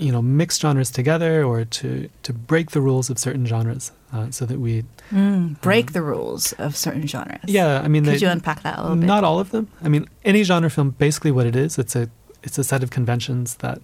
you 0.00 0.10
know, 0.10 0.22
mix 0.22 0.58
genres 0.58 0.90
together 0.90 1.44
or 1.44 1.64
to, 1.64 2.08
to 2.22 2.32
break 2.32 2.70
the 2.70 2.80
rules 2.80 3.10
of 3.10 3.18
certain 3.18 3.44
genres 3.46 3.92
uh, 4.12 4.30
so 4.30 4.44
that 4.46 4.58
we, 4.58 4.84
Mm, 5.12 5.60
break 5.60 5.92
the 5.92 6.02
rules 6.02 6.52
of 6.54 6.76
certain 6.76 7.06
genres. 7.06 7.40
yeah, 7.46 7.80
I 7.84 7.88
mean, 7.88 8.04
Could 8.04 8.14
they, 8.14 8.18
you 8.18 8.28
unpack 8.28 8.62
that 8.62 8.78
a 8.78 8.82
little 8.82 8.96
bit? 8.96 9.06
Not 9.06 9.24
all 9.24 9.38
of 9.40 9.50
them. 9.50 9.66
I 9.82 9.88
mean, 9.88 10.06
any 10.24 10.42
genre 10.44 10.70
film, 10.70 10.90
basically 10.98 11.30
what 11.32 11.46
it 11.46 11.54
is, 11.56 11.78
it's 11.78 11.94
a 11.96 12.08
it's 12.42 12.56
a 12.58 12.64
set 12.64 12.82
of 12.82 12.90
conventions 12.90 13.56
that, 13.56 13.78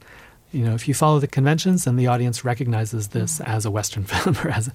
you 0.52 0.64
know, 0.64 0.74
if 0.74 0.88
you 0.88 0.94
follow 0.94 1.18
the 1.20 1.26
conventions, 1.26 1.84
then 1.84 1.96
the 1.96 2.06
audience 2.06 2.44
recognizes 2.44 3.08
this 3.08 3.38
Mm. 3.40 3.44
as 3.54 3.66
a 3.66 3.70
Western 3.70 4.04
film 4.10 4.36
or 4.42 4.50
as 4.50 4.70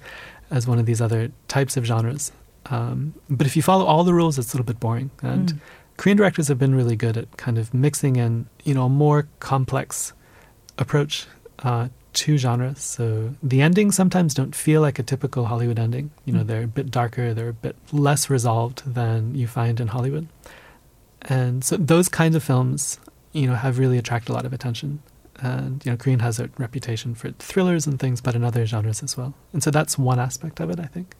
as 0.52 0.68
one 0.68 0.78
of 0.80 0.86
these 0.86 1.02
other 1.02 1.32
types 1.48 1.78
of 1.78 1.86
genres. 1.86 2.32
Um, 2.68 3.14
but 3.30 3.48
if 3.48 3.56
you 3.56 3.64
follow 3.64 3.86
all 3.86 4.04
the 4.04 4.14
rules, 4.14 4.38
it's 4.38 4.54
a 4.54 4.58
little 4.58 4.66
bit 4.74 4.80
boring. 4.80 5.10
And 5.24 5.54
Mm. 5.54 5.60
Korean 5.98 6.18
directors 6.18 6.48
have 6.50 6.60
been 6.60 6.76
really 6.76 6.96
good 6.96 7.16
at 7.18 7.28
kind 7.38 7.58
of 7.58 7.74
mixing 7.74 8.16
in, 8.18 8.48
you 8.64 8.74
know, 8.76 8.86
a 8.86 8.90
more 8.90 9.28
complex 9.40 10.14
approach 10.78 11.28
uh, 11.60 11.90
to 12.14 12.38
genres. 12.38 12.80
So 12.82 13.36
the 13.42 13.62
endings 13.62 13.96
sometimes 13.96 14.34
don't 14.34 14.54
feel 14.56 14.82
like 14.82 15.00
a 15.00 15.04
typical 15.04 15.46
Hollywood 15.46 15.80
ending. 15.80 16.12
You 16.26 16.34
know, 16.34 16.42
Mm. 16.44 16.48
they're 16.48 16.64
a 16.64 16.68
bit 16.68 16.92
darker, 16.92 17.34
they're 17.34 17.50
a 17.50 17.54
bit 17.54 17.76
less 17.92 18.30
resolved 18.30 18.84
than 18.94 19.36
you 19.36 19.48
find 19.48 19.80
in 19.80 19.88
Hollywood. 19.90 20.28
And 21.22 21.64
so 21.64 21.78
those 21.78 22.10
kinds 22.10 22.36
of 22.36 22.44
films, 22.44 23.00
you 23.32 23.48
know, 23.48 23.56
have 23.56 23.78
really 23.80 23.98
attracted 23.98 24.32
a 24.32 24.34
lot 24.34 24.46
of 24.46 24.54
attention. 24.54 25.02
And, 25.40 25.84
you 25.86 25.92
know, 25.92 25.98
Korean 25.98 26.20
has 26.20 26.40
a 26.40 26.50
reputation 26.58 27.16
for 27.16 27.32
thrillers 27.32 27.88
and 27.88 28.00
things, 28.00 28.22
but 28.22 28.36
in 28.36 28.44
other 28.44 28.66
genres 28.66 29.02
as 29.04 29.16
well. 29.18 29.34
And 29.54 29.64
so 29.64 29.72
that's 29.72 29.98
one 29.98 30.20
aspect 30.20 30.60
of 30.60 30.70
it, 30.70 30.80
I 30.80 30.86
think. 30.86 31.16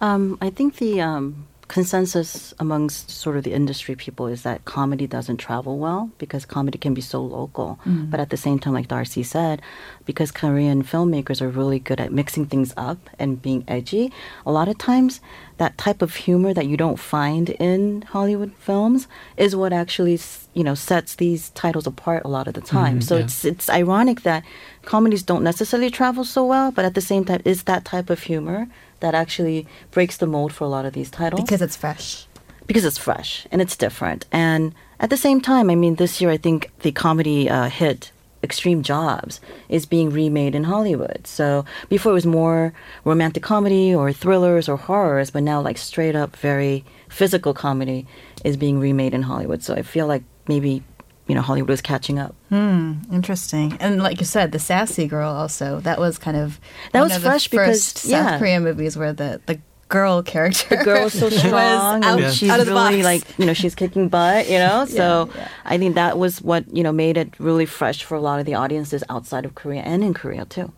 Um, 0.00 0.38
I 0.40 0.50
think 0.50 0.76
the 0.76 1.00
um, 1.00 1.46
consensus 1.70 2.52
amongst 2.58 3.08
sort 3.10 3.36
of 3.36 3.44
the 3.44 3.52
industry 3.52 3.94
people 3.94 4.26
is 4.26 4.42
that 4.42 4.64
comedy 4.64 5.06
doesn't 5.06 5.36
travel 5.36 5.78
well 5.78 6.10
because 6.18 6.44
comedy 6.44 6.76
can 6.76 6.94
be 6.94 7.00
so 7.00 7.22
local. 7.22 7.78
Mm. 7.86 8.10
But 8.10 8.18
at 8.18 8.30
the 8.30 8.36
same 8.36 8.58
time, 8.58 8.74
like 8.74 8.88
Darcy 8.88 9.22
said, 9.22 9.62
because 10.04 10.32
Korean 10.32 10.82
filmmakers 10.82 11.40
are 11.40 11.48
really 11.48 11.78
good 11.78 12.00
at 12.00 12.12
mixing 12.12 12.46
things 12.46 12.74
up 12.76 12.98
and 13.20 13.40
being 13.40 13.62
edgy, 13.68 14.12
a 14.44 14.50
lot 14.50 14.66
of 14.66 14.78
times 14.78 15.20
that 15.58 15.78
type 15.78 16.02
of 16.02 16.16
humor 16.16 16.52
that 16.52 16.66
you 16.66 16.76
don't 16.76 16.98
find 16.98 17.50
in 17.50 18.02
Hollywood 18.02 18.52
films 18.58 19.06
is 19.36 19.54
what 19.54 19.72
actually 19.72 20.18
you 20.54 20.64
know 20.64 20.74
sets 20.74 21.14
these 21.14 21.50
titles 21.50 21.86
apart 21.86 22.22
a 22.24 22.28
lot 22.28 22.48
of 22.48 22.54
the 22.54 22.60
time. 22.60 22.98
Mhm, 22.98 23.04
so 23.04 23.14
yeah. 23.14 23.24
it's 23.24 23.44
it's 23.44 23.70
ironic 23.70 24.22
that 24.22 24.42
comedies 24.82 25.22
don't 25.22 25.44
necessarily 25.44 25.90
travel 25.90 26.24
so 26.24 26.44
well, 26.44 26.72
but 26.72 26.84
at 26.84 26.94
the 26.94 27.06
same 27.12 27.24
time, 27.24 27.42
it's 27.44 27.62
that 27.62 27.84
type 27.84 28.10
of 28.10 28.20
humor 28.24 28.66
that 29.00 29.14
actually 29.14 29.66
breaks 29.90 30.16
the 30.18 30.26
mold 30.26 30.52
for 30.52 30.64
a 30.64 30.68
lot 30.68 30.84
of 30.84 30.92
these 30.92 31.10
titles 31.10 31.40
Because 31.42 31.62
it's 31.62 31.76
fresh. 31.76 32.26
because 32.66 32.84
it's 32.84 32.98
fresh 32.98 33.46
and 33.50 33.60
it's 33.60 33.76
different. 33.76 34.26
And 34.30 34.74
at 35.00 35.10
the 35.10 35.16
same 35.16 35.40
time, 35.40 35.70
I 35.70 35.74
mean, 35.74 35.96
this 35.96 36.20
year 36.20 36.30
I 36.30 36.36
think 36.36 36.70
the 36.80 36.92
comedy 36.92 37.48
uh, 37.50 37.68
hit 37.68 38.12
Extreme 38.42 38.82
Jobs 38.84 39.40
is 39.68 39.84
being 39.84 40.08
remade 40.10 40.54
in 40.54 40.64
Hollywood. 40.64 41.26
So 41.26 41.64
before 41.90 42.12
it 42.12 42.14
was 42.14 42.26
more 42.26 42.72
romantic 43.04 43.42
comedy 43.42 43.94
or 43.94 44.12
thrillers 44.12 44.66
or 44.68 44.76
horrors, 44.78 45.30
but 45.30 45.42
now 45.42 45.60
like 45.60 45.76
straight 45.76 46.16
up 46.16 46.36
very 46.36 46.84
physical 47.08 47.52
comedy 47.52 48.06
is 48.44 48.56
being 48.56 48.78
remade 48.78 49.12
in 49.12 49.22
Hollywood. 49.22 49.62
So 49.62 49.74
I 49.74 49.82
feel 49.82 50.06
like 50.06 50.22
maybe 50.48 50.82
you 51.30 51.34
know 51.36 51.44
Hollywood 51.48 51.70
was 51.70 51.80
catching 51.92 52.18
up. 52.24 52.32
Hmm, 52.50 52.94
interesting. 53.12 53.76
And 53.80 54.02
like 54.06 54.18
you 54.20 54.26
said, 54.26 54.50
the 54.52 54.58
sassy 54.58 55.06
girl 55.06 55.30
also 55.42 55.80
that 55.88 55.98
was 56.04 56.18
kind 56.26 56.36
of 56.36 56.58
That 56.92 57.02
was 57.06 57.14
of 57.16 57.22
the 57.22 57.28
fresh 57.30 57.46
because- 57.48 57.68
first 57.92 58.04
yeah. 58.04 58.26
South 58.26 58.38
Korean 58.40 58.62
movies 58.68 58.96
where 59.00 59.12
the 59.22 59.40
the 59.46 59.56
girl 59.88 60.22
character 60.22 60.76
the 60.76 60.84
girl's 60.84 61.12
so 61.20 61.26
was 61.30 61.38
strong 61.42 62.04
out, 62.04 62.20
and 62.20 62.32
she's 62.32 62.48
out 62.50 62.60
of 62.62 62.66
the 62.66 62.72
really 62.72 63.02
box. 63.02 63.10
like 63.12 63.22
you 63.40 63.44
know 63.46 63.54
she's 63.60 63.74
kicking 63.74 64.06
butt 64.08 64.46
you 64.48 64.58
know 64.64 64.84
so 65.00 65.06
Yeah, 65.34 65.40
yeah. 65.40 65.48
i 65.72 65.74
think 65.80 65.92
that 65.96 66.14
was 66.16 66.40
what 66.50 66.62
you 66.76 66.84
know 66.86 66.92
made 67.04 67.16
it 67.22 67.28
really 67.40 67.66
fresh 67.66 67.98
for 68.06 68.14
a 68.14 68.20
lot 68.28 68.38
of 68.38 68.46
the 68.46 68.54
audiences 68.54 69.02
outside 69.14 69.44
of 69.44 69.52
korea 69.60 69.82
and 69.82 70.04
in 70.06 70.14
korea 70.14 70.44
too 70.56 70.70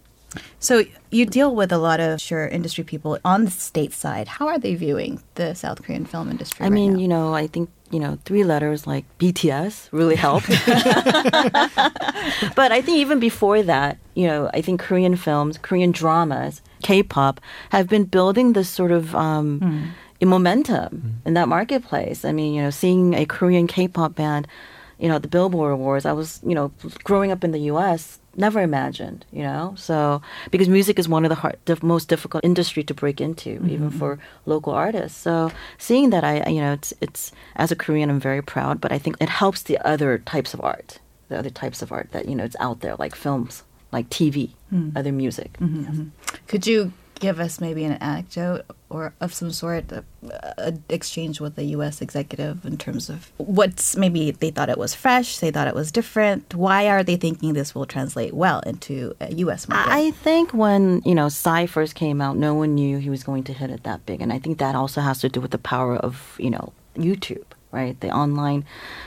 So 0.68 0.74
you 1.16 1.26
deal 1.26 1.50
with 1.60 1.70
a 1.72 1.76
lot 1.88 2.00
of 2.00 2.20
sure 2.28 2.48
industry 2.48 2.84
people 2.84 3.18
on 3.32 3.44
the 3.44 3.50
state 3.52 3.92
side. 3.92 4.26
How 4.36 4.48
are 4.48 4.58
they 4.64 4.74
viewing 4.74 5.20
the 5.34 5.52
South 5.52 5.78
Korean 5.84 6.06
film 6.12 6.30
industry? 6.34 6.64
i 6.64 6.68
right 6.68 6.72
mean 6.72 6.92
now? 6.94 6.98
you 7.04 7.08
know 7.14 7.26
i 7.42 7.46
think 7.52 7.68
you 7.92 8.00
know 8.00 8.18
three 8.24 8.42
letters 8.42 8.86
like 8.86 9.04
bts 9.18 9.88
really 9.92 10.16
helped. 10.16 10.48
but 12.56 12.72
i 12.72 12.80
think 12.80 12.98
even 12.98 13.20
before 13.20 13.62
that 13.62 13.98
you 14.14 14.26
know 14.26 14.50
i 14.54 14.60
think 14.60 14.80
korean 14.80 15.14
films 15.14 15.58
korean 15.58 15.92
dramas 15.92 16.62
k-pop 16.82 17.40
have 17.70 17.88
been 17.88 18.04
building 18.04 18.54
this 18.54 18.68
sort 18.68 18.90
of 18.90 19.14
um, 19.14 19.92
momentum 20.22 21.20
in 21.26 21.34
that 21.34 21.48
marketplace 21.48 22.24
i 22.24 22.32
mean 22.32 22.54
you 22.54 22.62
know 22.62 22.70
seeing 22.70 23.14
a 23.14 23.26
korean 23.26 23.66
k-pop 23.66 24.14
band 24.14 24.48
you 25.02 25.08
know, 25.08 25.16
at 25.16 25.22
the 25.22 25.28
Billboard 25.28 25.72
Awards, 25.72 26.06
I 26.06 26.12
was, 26.12 26.40
you 26.46 26.54
know, 26.54 26.70
growing 27.02 27.32
up 27.32 27.42
in 27.42 27.50
the 27.50 27.58
U.S., 27.62 28.20
never 28.36 28.60
imagined, 28.60 29.24
you 29.32 29.42
know. 29.42 29.74
So 29.76 30.22
because 30.50 30.68
music 30.68 30.98
is 30.98 31.08
one 31.08 31.24
of 31.24 31.28
the 31.28 31.34
hard, 31.36 31.58
most 31.82 32.08
difficult 32.08 32.44
industry 32.44 32.82
to 32.84 32.94
break 32.94 33.20
into, 33.20 33.56
mm-hmm. 33.56 33.70
even 33.70 33.90
for 33.90 34.18
local 34.46 34.72
artists. 34.72 35.20
So 35.20 35.50
seeing 35.78 36.10
that, 36.10 36.24
I, 36.24 36.48
you 36.48 36.60
know, 36.60 36.72
it's 36.72 36.92
it's 37.00 37.32
as 37.56 37.70
a 37.70 37.76
Korean, 37.76 38.10
I'm 38.10 38.20
very 38.20 38.42
proud. 38.42 38.80
But 38.80 38.92
I 38.92 38.98
think 38.98 39.16
it 39.20 39.28
helps 39.28 39.62
the 39.62 39.78
other 39.86 40.18
types 40.18 40.54
of 40.54 40.60
art, 40.60 40.98
the 41.28 41.38
other 41.38 41.50
types 41.50 41.82
of 41.82 41.92
art 41.92 42.10
that 42.12 42.28
you 42.28 42.34
know 42.34 42.44
it's 42.44 42.56
out 42.60 42.80
there, 42.80 42.96
like 42.96 43.14
films, 43.14 43.62
like 43.90 44.08
TV, 44.10 44.50
hmm. 44.70 44.90
other 44.96 45.12
music. 45.12 45.52
Mm-hmm. 45.54 45.84
Mm-hmm. 45.84 46.36
Could 46.46 46.66
you 46.66 46.92
give 47.22 47.38
us 47.38 47.60
maybe 47.60 47.84
an 47.84 47.92
anecdote 47.92 48.64
or 48.90 49.14
of 49.20 49.32
some 49.32 49.52
sort, 49.52 49.84
a 49.92 50.74
exchange 50.88 51.40
with 51.40 51.56
a 51.56 51.62
U.S. 51.76 52.02
executive 52.02 52.66
in 52.66 52.76
terms 52.76 53.08
of 53.08 53.30
what's 53.36 53.96
maybe 53.96 54.32
they 54.32 54.50
thought 54.50 54.68
it 54.68 54.76
was 54.76 54.92
fresh, 54.92 55.38
they 55.38 55.52
thought 55.52 55.68
it 55.68 55.74
was 55.74 55.92
different. 55.92 56.52
Why 56.52 56.88
are 56.88 57.04
they 57.04 57.14
thinking 57.14 57.52
this 57.52 57.76
will 57.76 57.86
translate 57.86 58.34
well 58.34 58.58
into 58.66 59.14
a 59.20 59.32
U.S. 59.34 59.68
market? 59.68 59.92
I 59.92 60.10
think 60.10 60.52
when 60.52 61.00
you 61.04 61.14
know 61.14 61.28
Psy 61.28 61.66
first 61.66 61.94
came 61.94 62.20
out, 62.20 62.36
no 62.36 62.54
one 62.54 62.74
knew 62.74 62.98
he 62.98 63.08
was 63.08 63.22
going 63.22 63.44
to 63.44 63.52
hit 63.52 63.70
it 63.70 63.84
that 63.84 64.04
big, 64.04 64.20
and 64.20 64.32
I 64.32 64.40
think 64.40 64.58
that 64.58 64.74
also 64.74 65.00
has 65.00 65.20
to 65.20 65.28
do 65.28 65.40
with 65.40 65.52
the 65.52 65.58
power 65.58 65.96
of 65.96 66.36
you 66.38 66.50
know 66.50 66.72
YouTube, 66.96 67.46
right? 67.70 67.98
The 68.00 68.10
online 68.10 68.64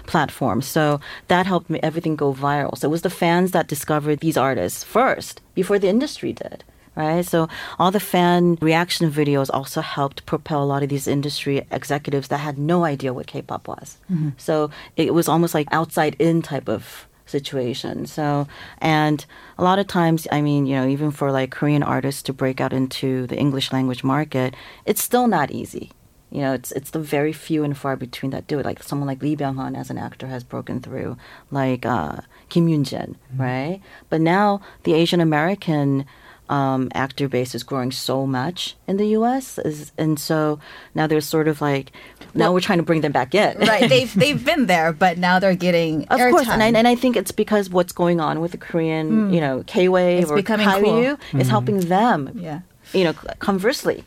platform. 0.07 0.61
So 0.61 1.01
that 1.27 1.45
helped 1.45 1.69
me, 1.69 1.81
everything 1.83 2.15
go 2.15 2.33
viral. 2.33 2.77
So 2.77 2.87
it 2.87 2.91
was 2.91 3.01
the 3.01 3.09
fans 3.09 3.51
that 3.51 3.67
discovered 3.67 4.21
these 4.21 4.37
artists 4.37 4.85
first 4.85 5.41
before 5.53 5.79
the 5.79 5.89
industry 5.89 6.31
did. 6.31 6.63
Right, 6.95 7.25
so 7.25 7.49
all 7.77 7.91
the 7.91 7.99
fan 7.99 8.57
reaction 8.61 9.11
videos 9.11 9.49
also 9.53 9.81
helped 9.81 10.25
propel 10.25 10.63
a 10.63 10.65
lot 10.65 10.81
of 10.81 10.87
these 10.87 11.07
industry 11.07 11.67
executives 11.69 12.29
that 12.29 12.37
had 12.37 12.57
no 12.57 12.85
idea 12.85 13.13
what 13.13 13.27
K-pop 13.27 13.67
was. 13.67 13.97
So 14.37 14.69
it 14.95 15.13
was 15.13 15.27
almost 15.27 15.53
like 15.53 15.67
outside 15.73 16.15
in 16.19 16.41
type 16.41 16.69
of 16.69 17.07
situation. 17.25 18.05
So, 18.05 18.47
and 18.79 19.25
a 19.57 19.63
lot 19.63 19.79
of 19.79 19.87
times, 19.87 20.25
I 20.31 20.41
mean, 20.41 20.65
you 20.67 20.75
know, 20.77 20.87
even 20.87 21.11
for 21.11 21.31
like 21.31 21.51
Korean 21.51 21.83
artists 21.83 22.23
to 22.23 22.33
break 22.33 22.61
out 22.61 22.71
into 22.71 23.27
the 23.27 23.35
English 23.35 23.73
language 23.73 24.03
market, 24.03 24.55
it's 24.85 25.03
still 25.03 25.27
not 25.27 25.51
easy. 25.51 25.91
You 26.31 26.41
know, 26.41 26.53
it's 26.53 26.71
it's 26.71 26.91
the 26.91 26.99
very 26.99 27.33
few 27.33 27.63
and 27.63 27.77
far 27.77 27.95
between 27.95 28.31
that 28.31 28.47
do 28.47 28.59
it. 28.59 28.65
Like 28.65 28.83
someone 28.83 29.07
like 29.07 29.21
Lee 29.21 29.35
Byung 29.35 29.57
Hun 29.57 29.75
as 29.75 29.89
an 29.89 29.97
actor 29.97 30.27
has 30.27 30.43
broken 30.43 30.81
through, 30.81 31.17
like 31.51 31.85
uh, 31.85 32.17
Kim 32.49 32.67
Yoon 32.67 32.83
Jin, 32.83 33.15
right? 33.35 33.79
But 34.09 34.21
now 34.21 34.61
the 34.83 34.93
Asian 34.93 35.21
American 35.21 36.05
um, 36.49 36.89
actor 36.93 37.27
base 37.27 37.55
is 37.55 37.63
growing 37.63 37.91
so 37.91 38.25
much 38.27 38.75
in 38.87 38.97
the 38.97 39.07
U.S. 39.09 39.57
Is, 39.59 39.91
and 39.97 40.19
so 40.19 40.59
now 40.93 41.07
there's 41.07 41.25
sort 41.25 41.47
of 41.47 41.61
like 41.61 41.91
now 42.33 42.53
we're 42.53 42.59
trying 42.59 42.79
to 42.79 42.83
bring 42.83 43.01
them 43.01 43.11
back 43.11 43.33
in, 43.33 43.57
right, 43.59 43.89
they've 43.89 44.13
they've 44.13 44.43
been 44.43 44.67
there, 44.67 44.93
but 44.93 45.17
now 45.17 45.39
they're 45.39 45.55
getting 45.55 46.07
of 46.09 46.19
course, 46.19 46.47
and 46.47 46.61
I, 46.61 46.67
and 46.67 46.87
I 46.87 46.95
think 46.95 47.15
it's 47.15 47.31
because 47.31 47.69
what's 47.69 47.93
going 47.93 48.19
on 48.19 48.41
with 48.41 48.51
the 48.51 48.57
Korean, 48.57 49.33
you 49.33 49.41
know, 49.41 49.63
K 49.65 49.89
wave 49.89 50.23
It's 50.23 50.31
or 50.31 50.35
becoming 50.35 50.67
Hallyu 50.67 51.19
cool. 51.31 51.39
is 51.41 51.49
helping 51.49 51.79
them. 51.81 52.31
Yeah. 52.35 52.61
You 52.93 53.05
know, 53.05 53.13
conversely, 53.39 54.03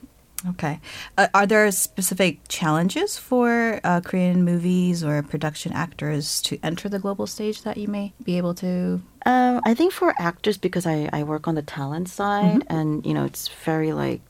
Okay. 0.47 0.79
Uh, 1.17 1.27
are 1.35 1.47
there 1.47 1.69
specific 1.73 2.39
challenges 2.49 3.19
for 3.19 3.81
uh, 3.83 4.01
Korean 4.01 4.45
movies 4.45 5.03
or 5.03 5.23
production 5.23 5.73
actors 5.73 6.41
to 6.43 6.59
enter 6.63 6.89
the 6.89 7.01
global 7.01 7.27
stage 7.27 7.63
that 7.63 7.77
you 7.77 7.89
may 7.89 8.13
be 8.23 8.37
able 8.39 8.55
to? 8.55 9.03
um, 9.27 9.61
I 9.65 9.75
think 9.75 9.93
for 9.93 10.15
actors 10.19 10.57
because 10.57 10.87
I, 10.87 11.11
I 11.13 11.23
work 11.25 11.49
on 11.49 11.55
the 11.55 11.63
talent 11.63 12.09
side, 12.09 12.63
and 12.69 13.05
you 13.05 13.13
know, 13.15 13.25
it's 13.25 13.49
very 13.65 13.93
like 13.93 14.21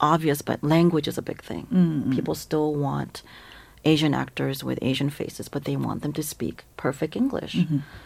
obvious, 0.00 0.42
but 0.42 0.62
language 0.62 1.08
is 1.08 1.16
a 1.18 1.22
big 1.22 1.42
thing. 1.42 1.66
People 2.14 2.34
still 2.34 2.74
want 2.74 3.22
Asian 3.84 4.14
actors 4.14 4.62
with 4.62 4.78
Asian 4.82 5.10
faces, 5.10 5.48
but 5.48 5.64
they 5.64 5.76
want 5.76 6.02
them 6.02 6.12
to 6.12 6.22
speak 6.22 6.64
perfect 6.76 7.16
English. 7.16 7.56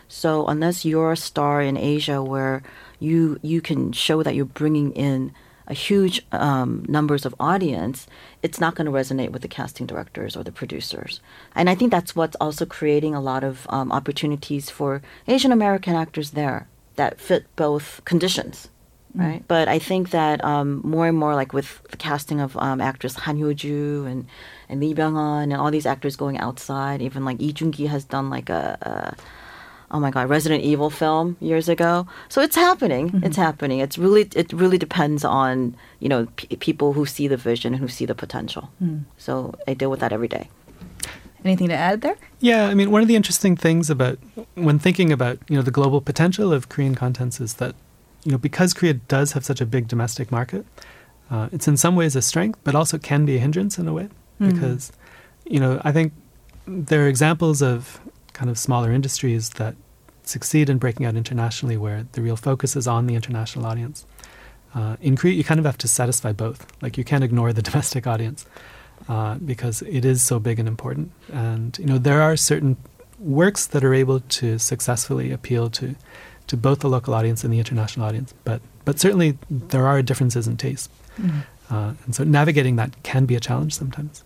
So 0.09 0.47
unless 0.47 0.85
you're 0.85 1.13
a 1.13 1.17
star 1.17 1.61
in 1.61 1.77
Asia 1.77 2.23
where 2.23 2.63
you 3.01 3.39
you 3.43 3.61
can 3.61 3.93
show 3.93 4.23
that 4.23 4.35
you're 4.35 4.47
bringing 4.47 4.93
in 4.93 5.33
a 5.67 5.75
huge 5.75 6.25
um, 6.33 6.85
numbers 6.89 7.27
of 7.27 7.35
audience, 7.41 8.07
it's 8.43 8.61
not 8.61 8.75
going 8.75 8.87
to 8.87 8.93
resonate 8.93 9.31
with 9.31 9.43
the 9.43 9.49
casting 9.49 9.87
directors 9.87 10.37
or 10.37 10.45
the 10.45 10.53
producers. 10.53 11.21
And 11.55 11.69
I 11.69 11.75
think 11.75 11.91
that's 11.91 12.15
what's 12.15 12.37
also 12.41 12.67
creating 12.67 13.15
a 13.15 13.21
lot 13.21 13.43
of 13.45 13.67
um, 13.71 13.91
opportunities 13.93 14.71
for 14.71 15.03
Asian 15.27 15.53
American 15.53 15.95
actors 15.95 16.31
there 16.31 16.69
that 16.97 17.21
fit 17.21 17.45
both 17.57 18.01
conditions. 18.05 18.69
Right, 19.15 19.43
but 19.49 19.67
I 19.67 19.79
think 19.79 20.11
that 20.11 20.45
um, 20.45 20.83
more 20.85 21.09
and 21.09 21.17
more, 21.17 21.35
like 21.35 21.55
with 21.55 21.81
the 21.91 21.97
casting 21.97 22.39
of 22.39 22.55
um, 22.59 22.83
actress 22.83 23.15
Han 23.15 23.39
Hyo-ju 23.39 24.05
and 24.07 24.27
and 24.69 24.79
Lee 24.79 24.93
Byung-hun 24.93 25.53
and 25.53 25.55
all 25.55 25.71
these 25.71 25.87
actors 25.87 26.17
going 26.17 26.37
outside, 26.37 27.01
even 27.01 27.25
like 27.25 27.39
Lee 27.39 27.55
Joon-gi 27.55 27.87
has 27.87 28.05
done 28.05 28.29
like 28.29 28.51
a, 28.51 28.77
a 28.83 29.17
oh 29.91 30.01
my 30.01 30.11
god 30.11 30.29
Resident 30.29 30.63
Evil 30.63 30.91
film 30.91 31.37
years 31.41 31.69
ago. 31.69 32.07
So 32.29 32.41
it's 32.41 32.57
happening. 32.57 33.07
It's 33.07 33.37
mm-hmm. 33.37 33.43
happening. 33.43 33.81
It's 33.81 33.99
really 33.99 34.29
it 34.35 34.53
really 34.53 34.79
depends 34.79 35.25
on 35.25 35.77
you 36.01 36.09
know 36.09 36.27
p- 36.37 36.57
people 36.57 36.93
who 36.93 37.07
see 37.07 37.29
the 37.29 37.37
vision 37.37 37.75
and 37.75 37.81
who 37.81 37.89
see 37.89 38.07
the 38.07 38.15
potential. 38.15 38.71
Hmm. 38.79 38.99
So 39.17 39.55
I 39.67 39.75
deal 39.75 39.91
with 39.91 40.01
that 40.01 40.13
every 40.13 40.29
day. 40.29 40.49
Anything 41.45 41.69
to 41.69 41.75
add 41.75 42.01
there? 42.01 42.17
Yeah, 42.41 42.67
I 42.67 42.75
mean, 42.75 42.91
one 42.91 43.03
of 43.03 43.09
the 43.09 43.15
interesting 43.15 43.57
things 43.57 43.89
about 43.89 44.19
when 44.55 44.79
thinking 44.79 45.13
about 45.13 45.39
you 45.49 45.57
know 45.57 45.63
the 45.63 45.71
global 45.71 46.01
potential 46.01 46.53
of 46.53 46.69
Korean 46.69 46.95
contents 46.95 47.41
is 47.41 47.55
that 47.55 47.75
you 48.25 48.33
know 48.33 48.39
because 48.39 48.75
Korea 48.75 48.95
does 48.95 49.33
have 49.33 49.45
such 49.45 49.61
a 49.61 49.67
big 49.67 49.87
domestic 49.87 50.33
market, 50.33 50.67
uh, 51.31 51.49
it's 51.53 51.69
in 51.69 51.77
some 51.77 51.95
ways 51.95 52.17
a 52.17 52.23
strength, 52.23 52.59
but 52.65 52.75
also 52.75 52.99
can 52.99 53.25
be 53.25 53.37
a 53.37 53.39
hindrance 53.39 53.79
in 53.79 53.87
a 53.87 53.93
way 53.93 54.09
hmm. 54.39 54.51
because 54.51 54.93
you 55.45 55.61
know 55.61 55.81
I 55.85 55.93
think 55.93 56.13
there 56.67 57.05
are 57.05 57.09
examples 57.09 57.63
of 57.63 58.01
kind 58.37 58.51
of 58.51 58.59
smaller 58.59 58.93
industries 58.93 59.51
that 59.51 59.75
succeed 60.23 60.69
in 60.69 60.77
breaking 60.77 61.07
out 61.07 61.17
internationally 61.17 61.77
where 61.77 62.07
the 62.13 62.21
real 62.21 62.37
focus 62.37 62.77
is 62.77 62.87
on 62.87 63.07
the 63.07 63.15
international 63.15 63.65
audience. 63.65 64.05
Uh, 64.75 64.97
in 65.01 65.17
Korea, 65.17 65.33
you 65.33 65.43
kind 65.43 65.59
of 65.59 65.65
have 65.65 65.79
to 65.79 65.89
satisfy 65.89 66.33
both. 66.33 66.67
Like 66.83 66.99
you 66.99 67.05
can't 67.05 67.25
ignore 67.25 67.53
the 67.53 67.63
domestic 67.71 68.07
audience 68.07 68.45
uh, 69.09 69.37
because 69.37 69.83
it 69.83 70.05
is 70.05 70.23
so 70.23 70.39
big 70.39 70.59
and 70.59 70.69
important. 70.69 71.13
And 71.33 71.79
you 71.79 71.87
know 71.87 71.99
there 71.99 72.21
are 72.21 72.37
certain 72.37 72.77
works 73.19 73.67
that 73.69 73.83
are 73.83 73.95
able 73.95 74.21
to 74.21 74.59
successfully 74.59 75.33
appeal 75.33 75.71
to 75.71 75.97
to 76.49 76.57
both 76.57 76.81
the 76.81 76.89
local 76.89 77.15
audience 77.15 77.43
and 77.43 77.53
the 77.53 77.59
international 77.59 78.05
audience. 78.05 78.35
But 78.45 78.61
but 78.85 79.01
certainly 79.01 79.39
there 79.51 79.87
are 79.87 80.03
differences 80.03 80.47
in 80.47 80.59
taste, 80.59 80.91
uh, 81.71 81.95
and 82.05 82.15
so 82.15 82.25
navigating 82.25 82.77
that 82.77 83.03
can 83.03 83.25
be 83.25 83.35
a 83.35 83.41
challenge 83.41 83.75
sometimes. 83.75 84.23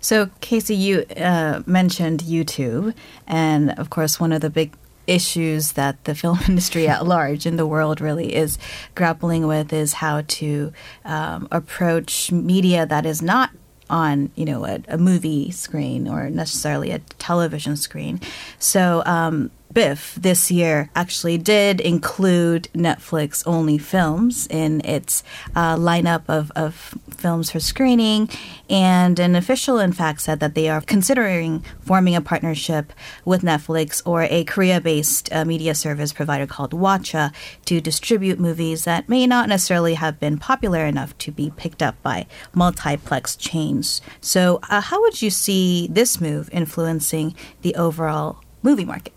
So, 0.00 0.30
Casey, 0.40 0.74
you 0.74 1.04
uh, 1.16 1.62
mentioned 1.66 2.20
YouTube, 2.20 2.94
and 3.26 3.70
of 3.78 3.90
course, 3.90 4.18
one 4.18 4.32
of 4.32 4.40
the 4.40 4.50
big 4.50 4.74
issues 5.06 5.72
that 5.72 6.02
the 6.04 6.14
film 6.20 6.38
industry 6.48 6.88
at 6.88 7.06
large 7.06 7.44
in 7.46 7.56
the 7.56 7.66
world 7.66 8.00
really 8.00 8.34
is 8.34 8.58
grappling 8.94 9.46
with 9.46 9.72
is 9.72 9.94
how 9.94 10.22
to 10.22 10.72
um, 11.04 11.48
approach 11.50 12.32
media 12.32 12.86
that 12.86 13.04
is 13.04 13.20
not 13.20 13.50
on, 13.90 14.30
you 14.36 14.44
know, 14.44 14.64
a, 14.64 14.80
a 14.88 14.96
movie 14.96 15.50
screen 15.50 16.08
or 16.08 16.30
necessarily 16.30 16.92
a 16.92 17.00
television 17.18 17.76
screen. 17.76 18.20
So 18.58 19.02
um, 19.04 19.50
Biff 19.72 20.16
this 20.16 20.50
year 20.50 20.90
actually 20.96 21.38
did 21.38 21.80
include 21.80 22.68
Netflix 22.74 23.42
only 23.46 23.78
films 23.78 24.48
in 24.48 24.80
its 24.84 25.22
uh, 25.54 25.76
lineup 25.76 26.22
of, 26.28 26.50
of 26.56 26.94
films 27.16 27.52
for 27.52 27.60
screening. 27.60 28.28
And 28.68 29.18
an 29.20 29.36
official, 29.36 29.78
in 29.78 29.92
fact, 29.92 30.22
said 30.22 30.40
that 30.40 30.54
they 30.54 30.68
are 30.68 30.80
considering 30.80 31.64
forming 31.80 32.16
a 32.16 32.20
partnership 32.20 32.92
with 33.24 33.42
Netflix 33.42 34.02
or 34.04 34.22
a 34.24 34.44
Korea 34.44 34.80
based 34.80 35.32
uh, 35.32 35.44
media 35.44 35.74
service 35.74 36.12
provider 36.12 36.46
called 36.46 36.72
Watcha 36.72 37.32
to 37.66 37.80
distribute 37.80 38.40
movies 38.40 38.84
that 38.84 39.08
may 39.08 39.26
not 39.26 39.48
necessarily 39.48 39.94
have 39.94 40.18
been 40.18 40.38
popular 40.38 40.84
enough 40.84 41.16
to 41.18 41.30
be 41.30 41.52
picked 41.56 41.82
up 41.82 42.00
by 42.02 42.26
multiplex 42.54 43.36
chains. 43.36 44.00
So, 44.20 44.60
uh, 44.68 44.80
how 44.80 45.00
would 45.00 45.22
you 45.22 45.30
see 45.30 45.88
this 45.90 46.20
move 46.20 46.48
influencing 46.52 47.36
the 47.62 47.74
overall 47.76 48.40
movie 48.62 48.84
market? 48.84 49.12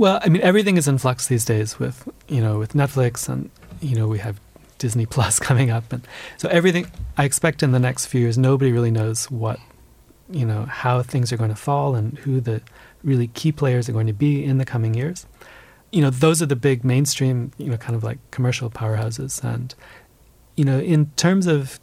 Well, 0.00 0.18
I 0.22 0.30
mean, 0.30 0.40
everything 0.40 0.78
is 0.78 0.88
in 0.88 0.96
flux 0.96 1.26
these 1.26 1.44
days 1.44 1.78
with 1.78 2.08
you 2.26 2.40
know 2.40 2.58
with 2.58 2.72
Netflix 2.72 3.28
and 3.28 3.50
you 3.82 3.94
know 3.94 4.08
we 4.08 4.18
have 4.20 4.40
Disney 4.78 5.04
Plus 5.04 5.38
coming 5.48 5.70
up, 5.70 5.92
and 5.92 6.08
so 6.38 6.48
everything. 6.48 6.90
I 7.18 7.24
expect 7.24 7.62
in 7.62 7.72
the 7.72 7.78
next 7.78 8.06
few 8.06 8.22
years, 8.22 8.38
nobody 8.38 8.72
really 8.72 8.90
knows 8.90 9.30
what 9.30 9.60
you 10.30 10.46
know 10.46 10.64
how 10.64 11.02
things 11.02 11.34
are 11.34 11.36
going 11.36 11.50
to 11.50 11.62
fall 11.68 11.94
and 11.94 12.16
who 12.20 12.40
the 12.40 12.62
really 13.04 13.26
key 13.26 13.52
players 13.52 13.90
are 13.90 13.92
going 13.92 14.06
to 14.06 14.14
be 14.14 14.42
in 14.42 14.56
the 14.56 14.64
coming 14.64 14.94
years. 14.94 15.26
You 15.92 16.00
know, 16.00 16.08
those 16.08 16.40
are 16.40 16.46
the 16.46 16.56
big 16.56 16.82
mainstream, 16.82 17.52
you 17.58 17.68
know, 17.68 17.76
kind 17.76 17.94
of 17.94 18.02
like 18.02 18.18
commercial 18.30 18.70
powerhouses, 18.70 19.44
and 19.44 19.74
you 20.56 20.64
know, 20.64 20.80
in 20.80 21.10
terms 21.16 21.46
of 21.46 21.78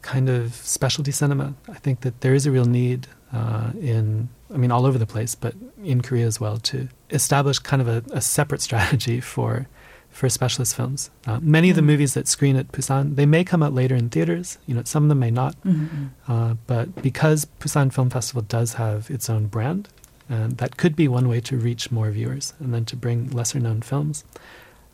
kind 0.00 0.28
of 0.28 0.56
specialty 0.56 1.12
cinema, 1.12 1.54
I 1.68 1.78
think 1.78 2.00
that 2.00 2.22
there 2.22 2.34
is 2.34 2.44
a 2.44 2.50
real 2.50 2.64
need 2.64 3.06
uh, 3.32 3.70
in 3.80 4.30
I 4.52 4.56
mean, 4.56 4.70
all 4.70 4.86
over 4.86 4.98
the 4.98 5.06
place, 5.06 5.34
but 5.34 5.54
in 5.82 6.02
Korea 6.02 6.26
as 6.26 6.40
well, 6.40 6.58
to 6.58 6.88
establish 7.10 7.58
kind 7.58 7.82
of 7.82 7.88
a, 7.88 8.02
a 8.12 8.20
separate 8.20 8.60
strategy 8.68 9.20
for 9.20 9.68
for 10.10 10.28
specialist 10.28 10.76
films. 10.76 11.10
Uh, 11.26 11.40
many 11.40 11.68
mm-hmm. 11.68 11.70
of 11.70 11.76
the 11.76 11.80
mm-hmm. 11.80 11.86
movies 11.86 12.14
that 12.14 12.28
screen 12.28 12.54
at 12.56 12.70
Busan, 12.70 13.16
they 13.16 13.24
may 13.24 13.44
come 13.44 13.62
out 13.62 13.72
later 13.72 13.94
in 13.94 14.10
theaters. 14.10 14.58
You 14.66 14.74
know, 14.74 14.82
some 14.84 15.04
of 15.04 15.08
them 15.08 15.18
may 15.18 15.30
not. 15.30 15.58
Mm-hmm. 15.62 16.06
Uh, 16.28 16.54
but 16.66 17.02
because 17.02 17.46
Busan 17.60 17.90
Film 17.90 18.10
Festival 18.10 18.42
does 18.42 18.74
have 18.74 19.10
its 19.10 19.30
own 19.30 19.46
brand, 19.46 19.88
and 20.28 20.58
that 20.58 20.76
could 20.76 20.94
be 20.94 21.08
one 21.08 21.28
way 21.28 21.40
to 21.40 21.56
reach 21.56 21.90
more 21.90 22.10
viewers 22.10 22.52
and 22.60 22.74
then 22.74 22.84
to 22.86 22.96
bring 22.96 23.30
lesser 23.30 23.58
known 23.58 23.80
films. 23.80 24.24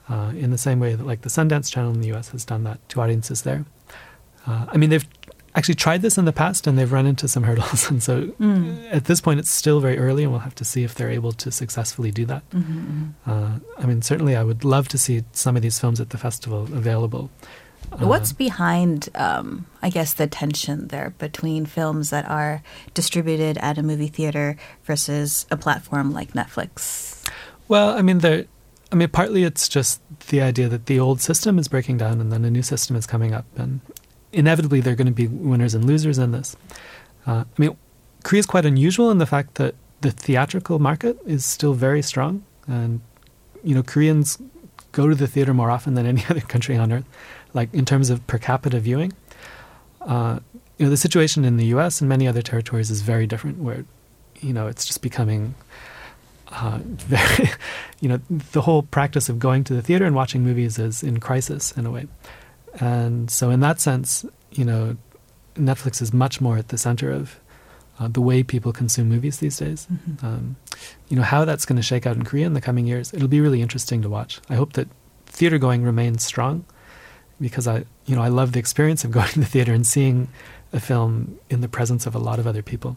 Uh, 0.09 0.33
in 0.35 0.51
the 0.51 0.59
same 0.59 0.81
way 0.81 0.95
that, 0.95 1.07
like 1.07 1.21
the 1.21 1.29
Sundance 1.29 1.71
Channel 1.71 1.93
in 1.93 2.01
the 2.01 2.09
U.S. 2.09 2.31
has 2.31 2.45
done 2.45 2.65
that 2.65 2.87
to 2.89 3.01
audiences 3.01 3.43
there. 3.43 3.67
Uh, 4.47 4.65
I 4.69 4.79
mean, 4.79 4.89
they've 4.89 5.07
actually 5.59 5.75
tried 5.75 6.03
this 6.03 6.17
in 6.17 6.25
the 6.25 6.33
past 6.33 6.67
and 6.67 6.79
they've 6.79 6.91
run 6.91 7.05
into 7.05 7.27
some 7.29 7.43
hurdles. 7.43 7.91
And 7.91 8.03
so 8.03 8.27
mm. 8.41 8.93
at 8.93 9.07
this 9.07 9.21
point, 9.21 9.41
it's 9.41 9.51
still 9.51 9.81
very 9.81 9.99
early, 9.99 10.23
and 10.23 10.31
we'll 10.31 10.41
have 10.41 10.55
to 10.57 10.65
see 10.65 10.85
if 10.85 10.95
they're 10.95 11.11
able 11.11 11.33
to 11.33 11.51
successfully 11.51 12.11
do 12.11 12.25
that. 12.27 12.49
Mm-hmm, 12.51 12.79
mm-hmm. 12.79 13.31
Uh, 13.31 13.59
I 13.77 13.87
mean, 13.87 14.03
certainly, 14.03 14.37
I 14.37 14.45
would 14.45 14.65
love 14.65 14.89
to 14.89 14.99
see 14.99 15.25
some 15.33 15.57
of 15.57 15.63
these 15.63 15.79
films 15.79 16.01
at 16.01 16.11
the 16.11 16.19
festival 16.19 16.63
available. 16.63 17.31
Uh, 17.91 18.07
What's 18.07 18.33
behind, 18.33 19.09
um, 19.15 19.67
I 19.83 19.91
guess, 19.91 20.13
the 20.13 20.27
tension 20.27 20.89
there 20.89 21.15
between 21.19 21.67
films 21.67 22.11
that 22.11 22.29
are 22.29 22.63
distributed 22.95 23.59
at 23.59 23.79
a 23.79 23.83
movie 23.83 24.09
theater 24.09 24.57
versus 24.85 25.47
a 25.51 25.57
platform 25.57 26.13
like 26.13 26.33
Netflix? 26.33 27.27
Well, 27.67 27.91
I 27.91 28.03
mean, 28.03 28.19
there. 28.19 28.45
I 28.91 28.95
mean, 28.95 29.09
partly 29.09 29.45
it's 29.45 29.69
just 29.69 30.01
the 30.29 30.41
idea 30.41 30.69
that 30.69 30.87
the 30.87 30.99
old 30.99 31.21
system 31.21 31.59
is 31.59 31.69
breaking 31.69 31.99
down 31.99 32.23
and 32.23 32.33
then 32.33 32.45
a 32.47 32.51
new 32.51 32.63
system 32.63 32.97
is 32.97 33.07
coming 33.07 33.35
up, 33.35 33.45
and 33.57 33.81
inevitably 34.33 34.81
there 34.81 34.93
are 34.93 34.97
going 34.97 35.07
to 35.07 35.13
be 35.13 35.27
winners 35.27 35.75
and 35.75 35.85
losers 35.85 36.19
in 36.19 36.33
this. 36.33 36.57
Uh, 37.27 37.45
I 37.45 37.61
mean, 37.61 37.77
Korea 38.25 38.41
is 38.41 38.47
quite 38.47 38.65
unusual 38.65 39.11
in 39.11 39.19
the 39.19 39.27
fact 39.27 39.57
that 39.57 39.75
the 40.01 40.11
theatrical 40.11 40.79
market 40.79 41.19
is 41.27 41.45
still 41.45 41.75
very 41.75 42.03
strong, 42.03 42.45
and 42.67 43.01
you 43.65 43.75
know 43.75 43.83
Koreans 43.83 44.39
go 44.93 45.09
to 45.09 45.15
the 45.15 45.27
theater 45.27 45.53
more 45.53 45.71
often 45.71 45.95
than 45.95 46.07
any 46.07 46.25
other 46.31 46.41
country 46.41 46.77
on 46.77 46.93
earth, 46.93 47.05
like 47.55 47.73
in 47.75 47.85
terms 47.85 48.11
of 48.11 48.27
per 48.27 48.39
capita 48.39 48.81
viewing. 48.81 49.13
Uh, 50.01 50.41
you 50.79 50.87
know, 50.87 50.91
the 50.91 50.97
situation 50.97 51.45
in 51.45 51.57
the 51.57 51.67
U.S. 51.67 52.01
and 52.01 52.09
many 52.09 52.29
other 52.29 52.43
territories 52.43 52.91
is 52.91 53.03
very 53.03 53.27
different, 53.27 53.59
where 53.59 53.85
you 54.41 54.53
know 54.53 54.69
it's 54.69 54.85
just 54.85 55.03
becoming 55.03 55.55
uh, 56.49 56.79
very, 56.83 57.51
you 58.01 58.09
know, 58.09 58.21
the 58.29 58.63
whole 58.63 58.83
practice 58.83 59.29
of 59.29 59.39
going 59.39 59.65
to 59.65 59.75
the 59.75 59.83
theater 59.83 60.05
and 60.05 60.15
watching 60.15 60.43
movies 60.43 60.79
is 60.79 61.03
in 61.03 61.21
crisis 61.21 61.73
in 61.73 61.87
a 61.87 61.91
way. 61.91 62.07
And 62.75 63.31
so, 63.31 63.51
in 63.51 63.61
that 63.61 63.81
sense, 63.81 64.25
you 64.53 64.65
know, 64.65 64.97
Netflix 65.55 66.01
is 66.01 66.13
much 66.13 66.41
more 66.41 66.57
at 66.57 66.69
the 66.69 66.79
center 66.79 67.11
of 67.11 67.41
uh, 67.99 68.09
the 68.09 68.21
way 68.21 68.43
people 68.43 68.73
consume 68.73 69.09
movies 69.09 69.39
these 69.39 69.57
days. 69.57 69.87
Mm-hmm. 69.93 70.25
Um, 70.27 70.57
you 71.09 71.17
know, 71.17 71.23
how 71.23 71.45
that's 71.45 71.67
going 71.67 71.77
to 71.77 71.83
shake 71.83 72.07
out 72.07 72.17
in 72.17 72.25
Korea 72.25 72.47
in 72.47 72.55
the 72.55 72.61
coming 72.61 72.87
years, 72.87 73.13
it'll 73.13 73.29
be 73.29 73.41
really 73.41 73.63
interesting 73.63 74.03
to 74.03 74.09
watch. 74.09 74.41
I 74.49 74.55
hope 74.55 74.75
that 74.75 74.89
theater 75.27 75.59
going 75.59 75.83
remains 75.83 76.25
strong 76.25 76.65
because 77.41 77.67
I, 77.67 77.85
you 78.07 78.17
know, 78.17 78.23
I 78.23 78.29
love 78.29 78.53
the 78.53 78.59
experience 78.59 79.05
of 79.05 79.11
going 79.19 79.29
to 79.29 79.41
the 79.41 79.47
theater 79.47 79.73
and 79.73 79.87
seeing 79.87 80.29
a 80.73 80.81
film 80.81 81.39
in 81.51 81.61
the 81.61 81.69
presence 81.69 82.07
of 82.07 82.15
a 82.15 82.19
lot 82.19 82.39
of 82.39 82.47
other 82.47 82.63
people. 82.63 82.97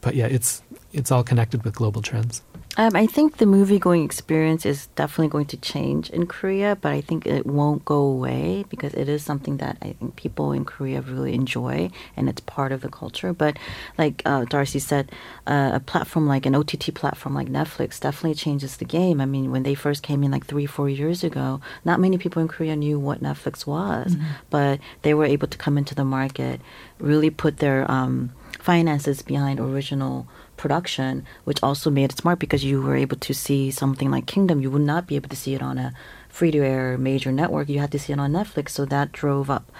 But 0.00 0.14
yeah, 0.14 0.26
it's 0.26 0.62
it's 0.92 1.10
all 1.10 1.24
connected 1.24 1.64
with 1.64 1.74
global 1.74 2.02
trends. 2.02 2.42
Um, 2.78 2.94
I 2.94 3.06
think 3.06 3.38
the 3.38 3.46
movie 3.46 3.78
going 3.78 4.04
experience 4.04 4.66
is 4.66 4.88
definitely 4.88 5.28
going 5.28 5.46
to 5.46 5.56
change 5.56 6.10
in 6.10 6.26
Korea, 6.26 6.76
but 6.76 6.92
I 6.92 7.00
think 7.00 7.26
it 7.26 7.46
won't 7.46 7.84
go 7.86 8.02
away 8.02 8.66
because 8.68 8.92
it 8.92 9.08
is 9.08 9.24
something 9.24 9.56
that 9.58 9.78
I 9.80 9.92
think 9.94 10.16
people 10.16 10.52
in 10.52 10.66
Korea 10.66 11.00
really 11.00 11.32
enjoy 11.32 11.90
and 12.16 12.28
it's 12.28 12.40
part 12.42 12.72
of 12.72 12.82
the 12.82 12.90
culture. 12.90 13.32
But 13.32 13.56
like 13.96 14.20
uh, 14.26 14.44
Darcy 14.44 14.78
said, 14.78 15.10
uh, 15.46 15.70
a 15.74 15.80
platform 15.80 16.26
like 16.26 16.44
an 16.44 16.54
OTT 16.54 16.94
platform 16.94 17.34
like 17.34 17.48
Netflix 17.48 17.98
definitely 17.98 18.34
changes 18.34 18.76
the 18.76 18.84
game. 18.84 19.22
I 19.22 19.26
mean, 19.26 19.50
when 19.50 19.62
they 19.62 19.74
first 19.74 20.02
came 20.02 20.22
in 20.22 20.30
like 20.30 20.46
three, 20.46 20.66
four 20.66 20.90
years 20.90 21.24
ago, 21.24 21.62
not 21.84 21.98
many 21.98 22.18
people 22.18 22.42
in 22.42 22.48
Korea 22.48 22.76
knew 22.76 22.98
what 22.98 23.22
Netflix 23.22 23.66
was, 23.66 24.14
mm-hmm. 24.14 24.26
but 24.50 24.80
they 25.00 25.14
were 25.14 25.24
able 25.24 25.48
to 25.48 25.56
come 25.56 25.78
into 25.78 25.94
the 25.94 26.04
market, 26.04 26.60
really 26.98 27.30
put 27.30 27.56
their 27.56 27.90
um, 27.90 28.32
finances 28.66 29.22
behind 29.22 29.60
original 29.60 30.26
production, 30.56 31.24
which 31.44 31.62
also 31.62 31.88
made 31.88 32.10
it 32.10 32.18
smart 32.18 32.40
because 32.40 32.64
you 32.64 32.82
were 32.82 32.96
able 32.96 33.16
to 33.16 33.32
see 33.32 33.70
something 33.70 34.10
like 34.10 34.26
Kingdom. 34.26 34.60
You 34.60 34.72
would 34.72 34.82
not 34.82 35.06
be 35.06 35.14
able 35.14 35.28
to 35.28 35.36
see 35.36 35.54
it 35.54 35.62
on 35.62 35.78
a 35.78 35.94
free 36.28 36.50
to 36.50 36.58
air 36.58 36.98
major 36.98 37.30
network. 37.30 37.68
You 37.68 37.78
had 37.78 37.92
to 37.92 37.98
see 37.98 38.12
it 38.12 38.18
on 38.18 38.32
Netflix. 38.32 38.70
So 38.70 38.84
that 38.84 39.12
drove 39.12 39.48
up 39.48 39.70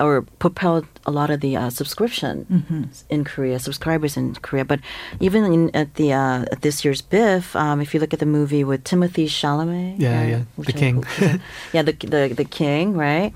or 0.00 0.22
propelled 0.38 0.86
a 1.06 1.10
lot 1.10 1.28
of 1.30 1.40
the 1.40 1.54
uh, 1.54 1.70
subscription 1.70 2.46
mm-hmm. 2.50 2.82
in 3.10 3.24
Korea, 3.24 3.58
subscribers 3.58 4.16
in 4.16 4.34
Korea. 4.36 4.64
But 4.64 4.80
even 5.20 5.44
in, 5.44 5.76
at 5.76 5.94
the 5.94 6.14
uh, 6.14 6.48
at 6.50 6.62
this 6.62 6.82
year's 6.84 7.02
Biff, 7.02 7.54
um, 7.54 7.80
if 7.80 7.92
you 7.92 8.00
look 8.00 8.14
at 8.16 8.20
the 8.20 8.32
movie 8.38 8.64
with 8.64 8.84
Timothée 8.84 9.28
Chalamet, 9.28 10.00
yeah, 10.00 10.18
right, 10.18 10.28
yeah, 10.30 10.42
the 10.58 10.72
King, 10.72 11.04
yeah, 11.72 11.82
the, 11.82 11.92
the 11.92 12.32
the 12.34 12.48
King, 12.48 12.96
right? 12.96 13.32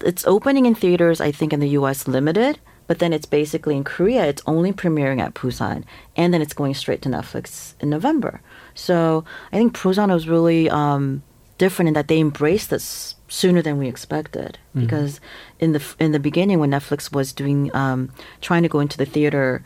It's 0.00 0.26
opening 0.26 0.64
in 0.64 0.74
theaters, 0.74 1.20
I 1.20 1.30
think, 1.30 1.52
in 1.52 1.60
the 1.60 1.76
U.S. 1.80 2.08
limited, 2.08 2.58
but 2.90 2.98
then 2.98 3.12
it's 3.12 3.24
basically 3.24 3.76
in 3.76 3.84
Korea, 3.84 4.26
it's 4.26 4.42
only 4.46 4.72
premiering 4.72 5.20
at 5.20 5.32
Busan, 5.32 5.84
and 6.16 6.34
then 6.34 6.42
it's 6.42 6.52
going 6.52 6.74
straight 6.74 7.02
to 7.02 7.08
Netflix 7.08 7.74
in 7.78 7.88
November. 7.88 8.40
So 8.74 9.24
I 9.52 9.58
think 9.58 9.78
Busan 9.78 10.12
was 10.12 10.26
really 10.26 10.68
um, 10.68 11.22
different 11.56 11.86
in 11.86 11.94
that 11.94 12.08
they 12.08 12.18
embraced 12.18 12.70
this 12.70 13.14
sooner 13.28 13.62
than 13.62 13.78
we 13.78 13.86
expected. 13.86 14.58
Mm-hmm. 14.70 14.80
Because 14.80 15.20
in 15.60 15.70
the 15.70 15.94
in 16.00 16.10
the 16.10 16.18
beginning, 16.18 16.58
when 16.58 16.72
Netflix 16.72 17.12
was 17.12 17.32
doing 17.32 17.72
um, 17.76 18.10
trying 18.40 18.64
to 18.64 18.68
go 18.68 18.80
into 18.80 18.98
the 18.98 19.06
theater 19.06 19.64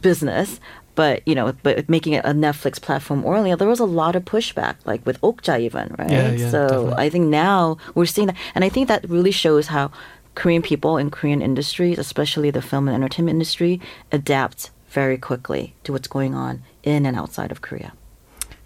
business, 0.00 0.58
but 0.96 1.20
you 1.28 1.34
know, 1.34 1.52
but 1.62 1.90
making 1.90 2.14
it 2.14 2.24
a 2.24 2.32
Netflix 2.32 2.80
platform 2.80 3.22
earlier, 3.26 3.54
there 3.54 3.68
was 3.68 3.80
a 3.80 3.84
lot 3.84 4.16
of 4.16 4.24
pushback, 4.24 4.76
like 4.86 5.04
with 5.04 5.20
Okja 5.20 5.60
even, 5.60 5.94
right? 5.98 6.10
Yeah, 6.10 6.30
yeah, 6.32 6.50
so 6.50 6.68
definitely. 6.68 6.94
I 7.04 7.10
think 7.10 7.26
now 7.26 7.76
we're 7.94 8.06
seeing 8.06 8.28
that, 8.28 8.36
and 8.54 8.64
I 8.64 8.70
think 8.70 8.88
that 8.88 9.08
really 9.08 9.30
shows 9.30 9.66
how 9.66 9.92
Korean 10.36 10.62
people 10.62 10.96
in 10.96 11.10
Korean 11.10 11.42
industries, 11.42 11.98
especially 11.98 12.50
the 12.52 12.62
film 12.62 12.86
and 12.86 12.94
entertainment 12.94 13.34
industry, 13.34 13.80
adapt 14.12 14.70
very 14.90 15.18
quickly 15.18 15.74
to 15.82 15.92
what's 15.92 16.06
going 16.06 16.34
on 16.34 16.62
in 16.84 17.04
and 17.04 17.16
outside 17.16 17.50
of 17.50 17.62
Korea. 17.62 17.92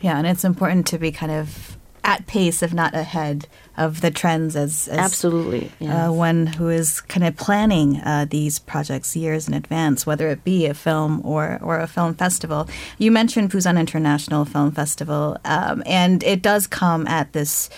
Yeah, 0.00 0.18
and 0.18 0.26
it's 0.26 0.44
important 0.44 0.86
to 0.88 0.98
be 0.98 1.12
kind 1.12 1.32
of 1.32 1.78
at 2.02 2.26
pace, 2.26 2.62
if 2.62 2.72
not 2.72 2.94
ahead, 2.94 3.46
of 3.76 4.00
the 4.00 4.10
trends 4.10 4.56
as, 4.56 4.88
as 4.88 4.98
absolutely 4.98 5.66
uh, 5.66 5.70
yes. 5.78 6.08
uh, 6.08 6.12
one 6.12 6.46
who 6.46 6.68
is 6.68 7.00
kind 7.02 7.24
of 7.24 7.36
planning 7.36 7.96
uh, 8.00 8.26
these 8.28 8.58
projects 8.58 9.14
years 9.14 9.46
in 9.46 9.54
advance, 9.54 10.06
whether 10.06 10.28
it 10.28 10.42
be 10.42 10.66
a 10.66 10.74
film 10.74 11.24
or 11.24 11.58
or 11.62 11.78
a 11.78 11.86
film 11.86 12.14
festival. 12.14 12.68
You 12.98 13.10
mentioned 13.10 13.50
Busan 13.50 13.78
International 13.78 14.44
Film 14.44 14.72
Festival, 14.72 15.38
um, 15.44 15.82
and 15.86 16.22
it 16.24 16.42
does 16.42 16.66
come 16.66 17.06
at 17.06 17.32
this 17.32 17.70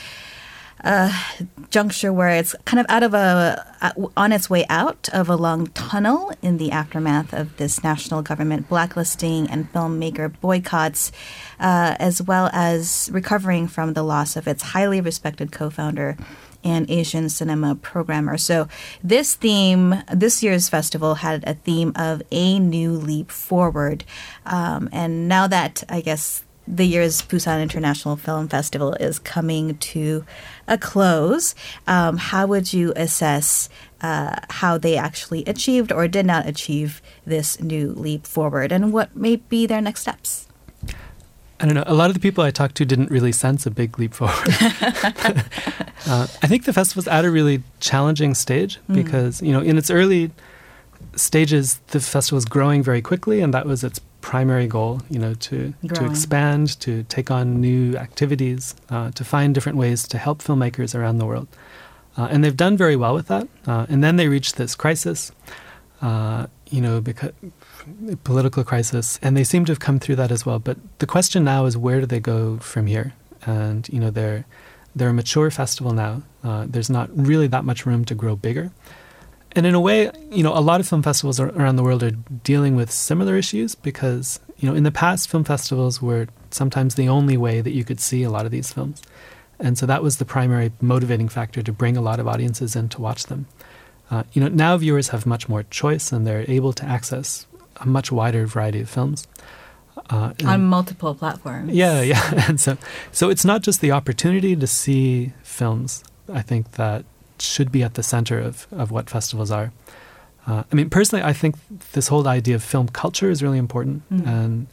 a 0.84 1.12
juncture 1.70 2.12
where 2.12 2.30
it's 2.30 2.54
kind 2.64 2.80
of 2.80 2.86
out 2.88 3.02
of 3.02 3.14
a 3.14 3.64
on 4.16 4.32
its 4.32 4.50
way 4.50 4.64
out 4.68 5.08
of 5.12 5.28
a 5.28 5.36
long 5.36 5.66
tunnel 5.68 6.32
in 6.42 6.58
the 6.58 6.70
aftermath 6.70 7.32
of 7.32 7.56
this 7.56 7.82
national 7.82 8.22
government 8.22 8.68
blacklisting 8.68 9.48
and 9.48 9.72
filmmaker 9.72 10.32
boycotts, 10.40 11.12
uh, 11.60 11.96
as 11.98 12.20
well 12.20 12.50
as 12.52 13.10
recovering 13.12 13.68
from 13.68 13.94
the 13.94 14.02
loss 14.02 14.36
of 14.36 14.46
its 14.46 14.62
highly 14.62 15.00
respected 15.00 15.52
co-founder 15.52 16.16
and 16.64 16.88
Asian 16.90 17.28
cinema 17.28 17.74
programmer. 17.74 18.38
So 18.38 18.68
this 19.02 19.34
theme, 19.34 20.02
this 20.12 20.42
year's 20.42 20.68
festival 20.68 21.16
had 21.16 21.42
a 21.44 21.54
theme 21.54 21.92
of 21.96 22.22
a 22.30 22.58
new 22.58 22.92
leap 22.92 23.30
forward, 23.30 24.04
um, 24.46 24.88
and 24.92 25.28
now 25.28 25.46
that 25.46 25.82
I 25.88 26.00
guess 26.00 26.44
the 26.66 26.86
year's 26.86 27.22
Busan 27.22 27.62
International 27.62 28.16
Film 28.16 28.48
Festival 28.48 28.94
is 28.94 29.18
coming 29.18 29.76
to 29.78 30.24
a 30.68 30.78
close. 30.78 31.54
Um, 31.86 32.16
how 32.16 32.46
would 32.46 32.72
you 32.72 32.92
assess 32.94 33.68
uh, 34.00 34.36
how 34.48 34.78
they 34.78 34.96
actually 34.96 35.44
achieved 35.44 35.92
or 35.92 36.08
did 36.08 36.26
not 36.26 36.46
achieve 36.46 37.02
this 37.24 37.60
new 37.60 37.92
leap 37.92 38.26
forward, 38.26 38.72
and 38.72 38.92
what 38.92 39.14
may 39.16 39.36
be 39.36 39.66
their 39.66 39.80
next 39.80 40.02
steps? 40.02 40.48
I 41.62 41.66
don't 41.66 41.74
know. 41.74 41.84
A 41.86 41.94
lot 41.94 42.10
of 42.10 42.14
the 42.14 42.20
people 42.20 42.42
I 42.42 42.50
talked 42.50 42.74
to 42.76 42.84
didn't 42.84 43.08
really 43.10 43.30
sense 43.30 43.66
a 43.66 43.70
big 43.70 43.96
leap 43.96 44.14
forward. 44.14 44.34
uh, 46.06 46.26
I 46.42 46.46
think 46.48 46.64
the 46.64 46.72
festival's 46.72 47.06
at 47.06 47.24
a 47.24 47.30
really 47.30 47.62
challenging 47.78 48.34
stage 48.34 48.80
mm. 48.90 48.96
because, 48.96 49.40
you 49.40 49.52
know, 49.52 49.60
in 49.60 49.78
its 49.78 49.88
early 49.88 50.32
stages, 51.14 51.78
the 51.88 52.00
festival 52.00 52.36
was 52.36 52.46
growing 52.46 52.82
very 52.82 53.00
quickly, 53.00 53.40
and 53.40 53.54
that 53.54 53.66
was 53.66 53.84
its 53.84 54.00
primary 54.22 54.66
goal, 54.66 55.02
you 55.10 55.18
know, 55.18 55.34
to, 55.34 55.74
to 55.94 56.06
expand, 56.06 56.80
to 56.80 57.02
take 57.04 57.30
on 57.30 57.60
new 57.60 57.96
activities, 57.96 58.74
uh, 58.88 59.10
to 59.10 59.24
find 59.24 59.54
different 59.54 59.76
ways 59.76 60.08
to 60.08 60.16
help 60.16 60.42
filmmakers 60.42 60.94
around 60.94 61.18
the 61.18 61.26
world. 61.26 61.48
Uh, 62.16 62.28
and 62.30 62.42
they've 62.42 62.56
done 62.56 62.76
very 62.76 62.96
well 62.96 63.14
with 63.14 63.28
that. 63.28 63.46
Uh, 63.66 63.84
and 63.88 64.02
then 64.02 64.16
they 64.16 64.28
reached 64.28 64.56
this 64.56 64.74
crisis, 64.74 65.32
uh, 66.00 66.46
you 66.70 66.80
know, 66.80 67.00
because 67.00 67.32
political 68.24 68.64
crisis, 68.64 69.18
and 69.22 69.36
they 69.36 69.44
seem 69.44 69.64
to 69.64 69.72
have 69.72 69.80
come 69.80 69.98
through 69.98 70.16
that 70.16 70.30
as 70.30 70.46
well. 70.46 70.58
But 70.58 70.78
the 70.98 71.06
question 71.06 71.44
now 71.44 71.66
is, 71.66 71.76
where 71.76 72.00
do 72.00 72.06
they 72.06 72.20
go 72.20 72.58
from 72.58 72.86
here? 72.86 73.12
And 73.44 73.88
you 73.88 74.00
know, 74.00 74.10
they're 74.10 74.44
they're 74.94 75.08
a 75.08 75.14
mature 75.14 75.50
festival 75.50 75.92
now. 75.92 76.22
Uh, 76.44 76.66
there's 76.68 76.90
not 76.90 77.08
really 77.14 77.48
that 77.48 77.64
much 77.64 77.86
room 77.86 78.04
to 78.04 78.14
grow 78.14 78.36
bigger. 78.36 78.70
And 79.54 79.66
in 79.66 79.74
a 79.74 79.80
way, 79.80 80.10
you 80.30 80.42
know, 80.42 80.56
a 80.56 80.60
lot 80.60 80.80
of 80.80 80.88
film 80.88 81.02
festivals 81.02 81.38
around 81.38 81.76
the 81.76 81.82
world 81.82 82.02
are 82.02 82.10
dealing 82.10 82.74
with 82.74 82.90
similar 82.90 83.36
issues 83.36 83.74
because, 83.74 84.40
you 84.58 84.68
know, 84.68 84.74
in 84.74 84.82
the 84.82 84.90
past, 84.90 85.28
film 85.28 85.44
festivals 85.44 86.00
were 86.00 86.28
sometimes 86.50 86.94
the 86.94 87.08
only 87.08 87.36
way 87.36 87.60
that 87.60 87.72
you 87.72 87.84
could 87.84 88.00
see 88.00 88.22
a 88.22 88.30
lot 88.30 88.46
of 88.46 88.50
these 88.50 88.72
films. 88.72 89.02
And 89.58 89.78
so 89.78 89.86
that 89.86 90.02
was 90.02 90.16
the 90.16 90.24
primary 90.24 90.72
motivating 90.80 91.28
factor 91.28 91.62
to 91.62 91.72
bring 91.72 91.96
a 91.96 92.00
lot 92.00 92.18
of 92.18 92.26
audiences 92.26 92.74
in 92.74 92.88
to 92.90 93.00
watch 93.00 93.26
them. 93.26 93.46
Uh, 94.10 94.24
you 94.32 94.42
know, 94.42 94.48
now 94.48 94.76
viewers 94.76 95.08
have 95.08 95.24
much 95.24 95.48
more 95.48 95.62
choice 95.64 96.12
and 96.12 96.26
they're 96.26 96.44
able 96.50 96.72
to 96.72 96.84
access 96.84 97.46
a 97.76 97.86
much 97.86 98.10
wider 98.10 98.46
variety 98.46 98.80
of 98.80 98.90
films. 98.90 99.26
Uh, 100.10 100.32
on 100.44 100.64
multiple 100.64 101.14
platforms. 101.14 101.72
Yeah, 101.72 102.00
yeah. 102.00 102.44
And 102.48 102.60
so, 102.60 102.76
so 103.12 103.30
it's 103.30 103.44
not 103.44 103.62
just 103.62 103.80
the 103.80 103.92
opportunity 103.92 104.56
to 104.56 104.66
see 104.66 105.32
films. 105.42 106.02
I 106.32 106.42
think 106.42 106.72
that 106.72 107.04
should 107.42 107.72
be 107.72 107.82
at 107.82 107.94
the 107.94 108.02
center 108.02 108.38
of, 108.38 108.66
of 108.72 108.90
what 108.90 109.10
festivals 109.10 109.50
are. 109.50 109.72
Uh, 110.46 110.64
I 110.70 110.74
mean, 110.74 110.90
personally, 110.90 111.24
I 111.24 111.32
think 111.32 111.56
this 111.92 112.08
whole 112.08 112.26
idea 112.26 112.56
of 112.56 112.62
film 112.62 112.88
culture 112.88 113.30
is 113.30 113.42
really 113.42 113.58
important. 113.58 114.08
Mm. 114.10 114.26
And 114.26 114.66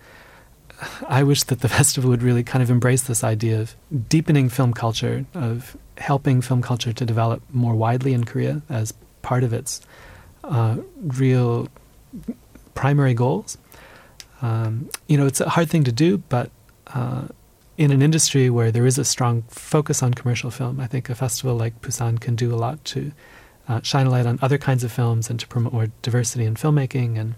I 1.08 1.24
wish 1.24 1.44
that 1.44 1.62
the 1.62 1.70
festival 1.80 2.10
would 2.10 2.24
really 2.24 2.44
kind 2.44 2.64
of 2.64 2.70
embrace 2.70 3.04
this 3.04 3.24
idea 3.24 3.62
of 3.62 3.76
deepening 4.08 4.50
film 4.50 4.74
culture, 4.74 5.26
of 5.34 5.78
helping 5.98 6.42
film 6.42 6.62
culture 6.62 6.94
to 6.94 7.06
develop 7.06 7.42
more 7.52 7.76
widely 7.76 8.14
in 8.14 8.24
Korea 8.24 8.62
as 8.70 8.94
part 9.22 9.44
of 9.44 9.54
its 9.54 9.82
uh, 10.44 10.78
real 10.98 11.68
primary 12.74 13.14
goals. 13.14 13.58
Um, 14.42 14.90
you 15.08 15.18
know, 15.18 15.26
it's 15.26 15.42
a 15.42 15.50
hard 15.50 15.70
thing 15.70 15.84
to 15.84 15.92
do, 15.92 16.20
but 16.30 16.50
uh, 16.88 17.28
in 17.80 17.92
an 17.92 18.02
industry 18.02 18.50
where 18.50 18.72
there 18.72 18.86
is 18.86 18.98
a 18.98 19.06
strong 19.06 19.42
focus 19.44 20.04
on 20.04 20.14
commercial 20.14 20.52
film, 20.52 20.82
I 20.82 20.86
think 20.86 21.10
a 21.10 21.16
festival 21.16 21.56
like 21.56 21.80
Busan 21.80 22.20
can 22.20 22.36
do 22.36 22.54
a 22.54 22.58
lot 22.58 22.84
to 22.86 23.14
uh, 23.70 23.80
shine 23.84 24.06
a 24.06 24.10
light 24.10 24.26
on 24.26 24.38
other 24.42 24.58
kinds 24.58 24.84
of 24.84 24.92
films 24.92 25.30
and 25.30 25.40
to 25.40 25.48
promote 25.48 25.72
more 25.72 25.88
diversity 26.02 26.44
in 26.44 26.56
filmmaking 26.56 27.18
and 27.18 27.36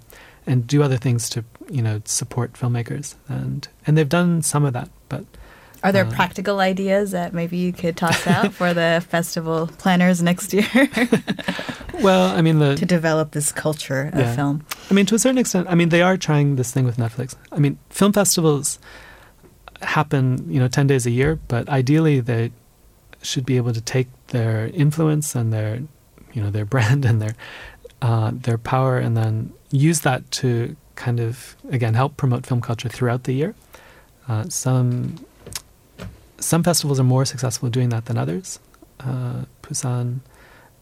and 0.48 0.66
do 0.66 0.82
other 0.82 0.98
things 0.98 1.30
to 1.30 1.46
you 1.70 1.84
know 1.84 2.02
support 2.06 2.54
filmmakers 2.54 3.14
and 3.28 3.68
and 3.86 3.96
they've 3.96 4.10
done 4.10 4.42
some 4.42 4.66
of 4.66 4.74
that, 4.74 4.90
but. 5.08 5.24
Are 5.84 5.92
there 5.92 6.06
uh, 6.06 6.12
practical 6.12 6.60
ideas 6.60 7.10
that 7.10 7.34
maybe 7.34 7.58
you 7.58 7.74
could 7.74 7.98
toss 7.98 8.28
out 8.28 8.54
for 8.54 8.72
the 8.72 9.04
festival 9.10 9.68
planners 9.80 10.22
next 10.22 10.54
year? 10.54 10.68
well, 12.02 12.36
I 12.38 12.44
mean, 12.44 12.60
the, 12.60 12.76
to 12.76 12.86
develop 12.86 13.32
this 13.32 13.52
culture 13.52 14.12
of 14.14 14.20
yeah. 14.20 14.36
film. 14.36 14.64
I 14.92 14.94
mean, 14.94 15.08
to 15.08 15.16
a 15.16 15.20
certain 15.20 15.40
extent, 15.40 15.66
I 15.68 15.74
mean, 15.74 15.90
they 15.90 16.04
are 16.04 16.18
trying 16.18 16.56
this 16.56 16.72
thing 16.72 16.86
with 16.86 16.98
Netflix. 16.98 17.36
I 17.52 17.58
mean, 17.58 17.80
film 17.90 18.14
festivals 18.14 18.78
happen, 19.82 20.50
you 20.52 20.60
know, 20.60 20.68
10 20.68 20.88
days 20.88 21.06
a 21.06 21.12
year, 21.12 21.40
but 21.48 21.68
ideally 21.70 22.20
they 22.20 22.52
should 23.22 23.46
be 23.46 23.58
able 23.58 23.74
to 23.74 23.82
take 23.82 24.08
their 24.28 24.68
influence 24.68 25.36
and 25.36 25.52
their, 25.54 25.82
you 26.34 26.42
know, 26.42 26.50
their 26.50 26.66
brand 26.74 27.06
and 27.06 27.22
their, 27.22 27.36
uh, 28.02 28.32
their 28.34 28.58
power 28.58 28.98
and 28.98 29.16
then 29.16 29.54
use 29.72 30.02
that 30.02 30.30
to 30.32 30.76
kind 30.96 31.20
of, 31.20 31.56
again, 31.70 31.94
help 31.94 32.18
promote 32.18 32.46
film 32.46 32.62
culture 32.62 32.90
throughout 32.90 33.24
the 33.24 33.34
year. 33.34 33.56
Uh, 34.28 34.48
some, 34.50 35.26
some 36.40 36.64
festivals 36.64 37.00
are 37.00 37.04
more 37.04 37.26
successful 37.26 37.70
doing 37.70 37.90
that 37.90 38.06
than 38.06 38.18
others. 38.18 38.60
Uh, 39.00 39.46
Busan, 39.64 40.20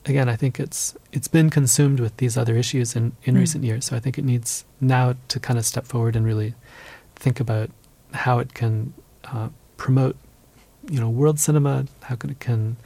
again, 0.05 0.27
I 0.27 0.35
think 0.35 0.59
it's 0.59 0.95
it's 1.11 1.27
been 1.27 1.49
consumed 1.49 1.99
with 1.99 2.17
these 2.17 2.37
other 2.37 2.55
issues 2.55 2.95
in, 2.95 3.13
in 3.23 3.35
mm. 3.35 3.39
recent 3.39 3.63
years. 3.63 3.85
So 3.85 3.95
I 3.95 3.99
think 3.99 4.17
it 4.17 4.25
needs 4.25 4.65
now 4.81 5.15
to 5.29 5.39
kind 5.39 5.57
of 5.57 5.65
step 5.65 5.85
forward 5.85 6.15
and 6.15 6.25
really 6.25 6.53
think 7.15 7.39
about 7.39 7.69
how 8.13 8.39
it 8.39 8.53
can 8.53 8.93
uh, 9.25 9.49
promote, 9.77 10.15
you 10.89 10.99
know, 10.99 11.09
world 11.09 11.39
cinema, 11.39 11.85
how 12.03 12.15
can 12.15 12.29
it 12.29 12.39
can 12.39 12.77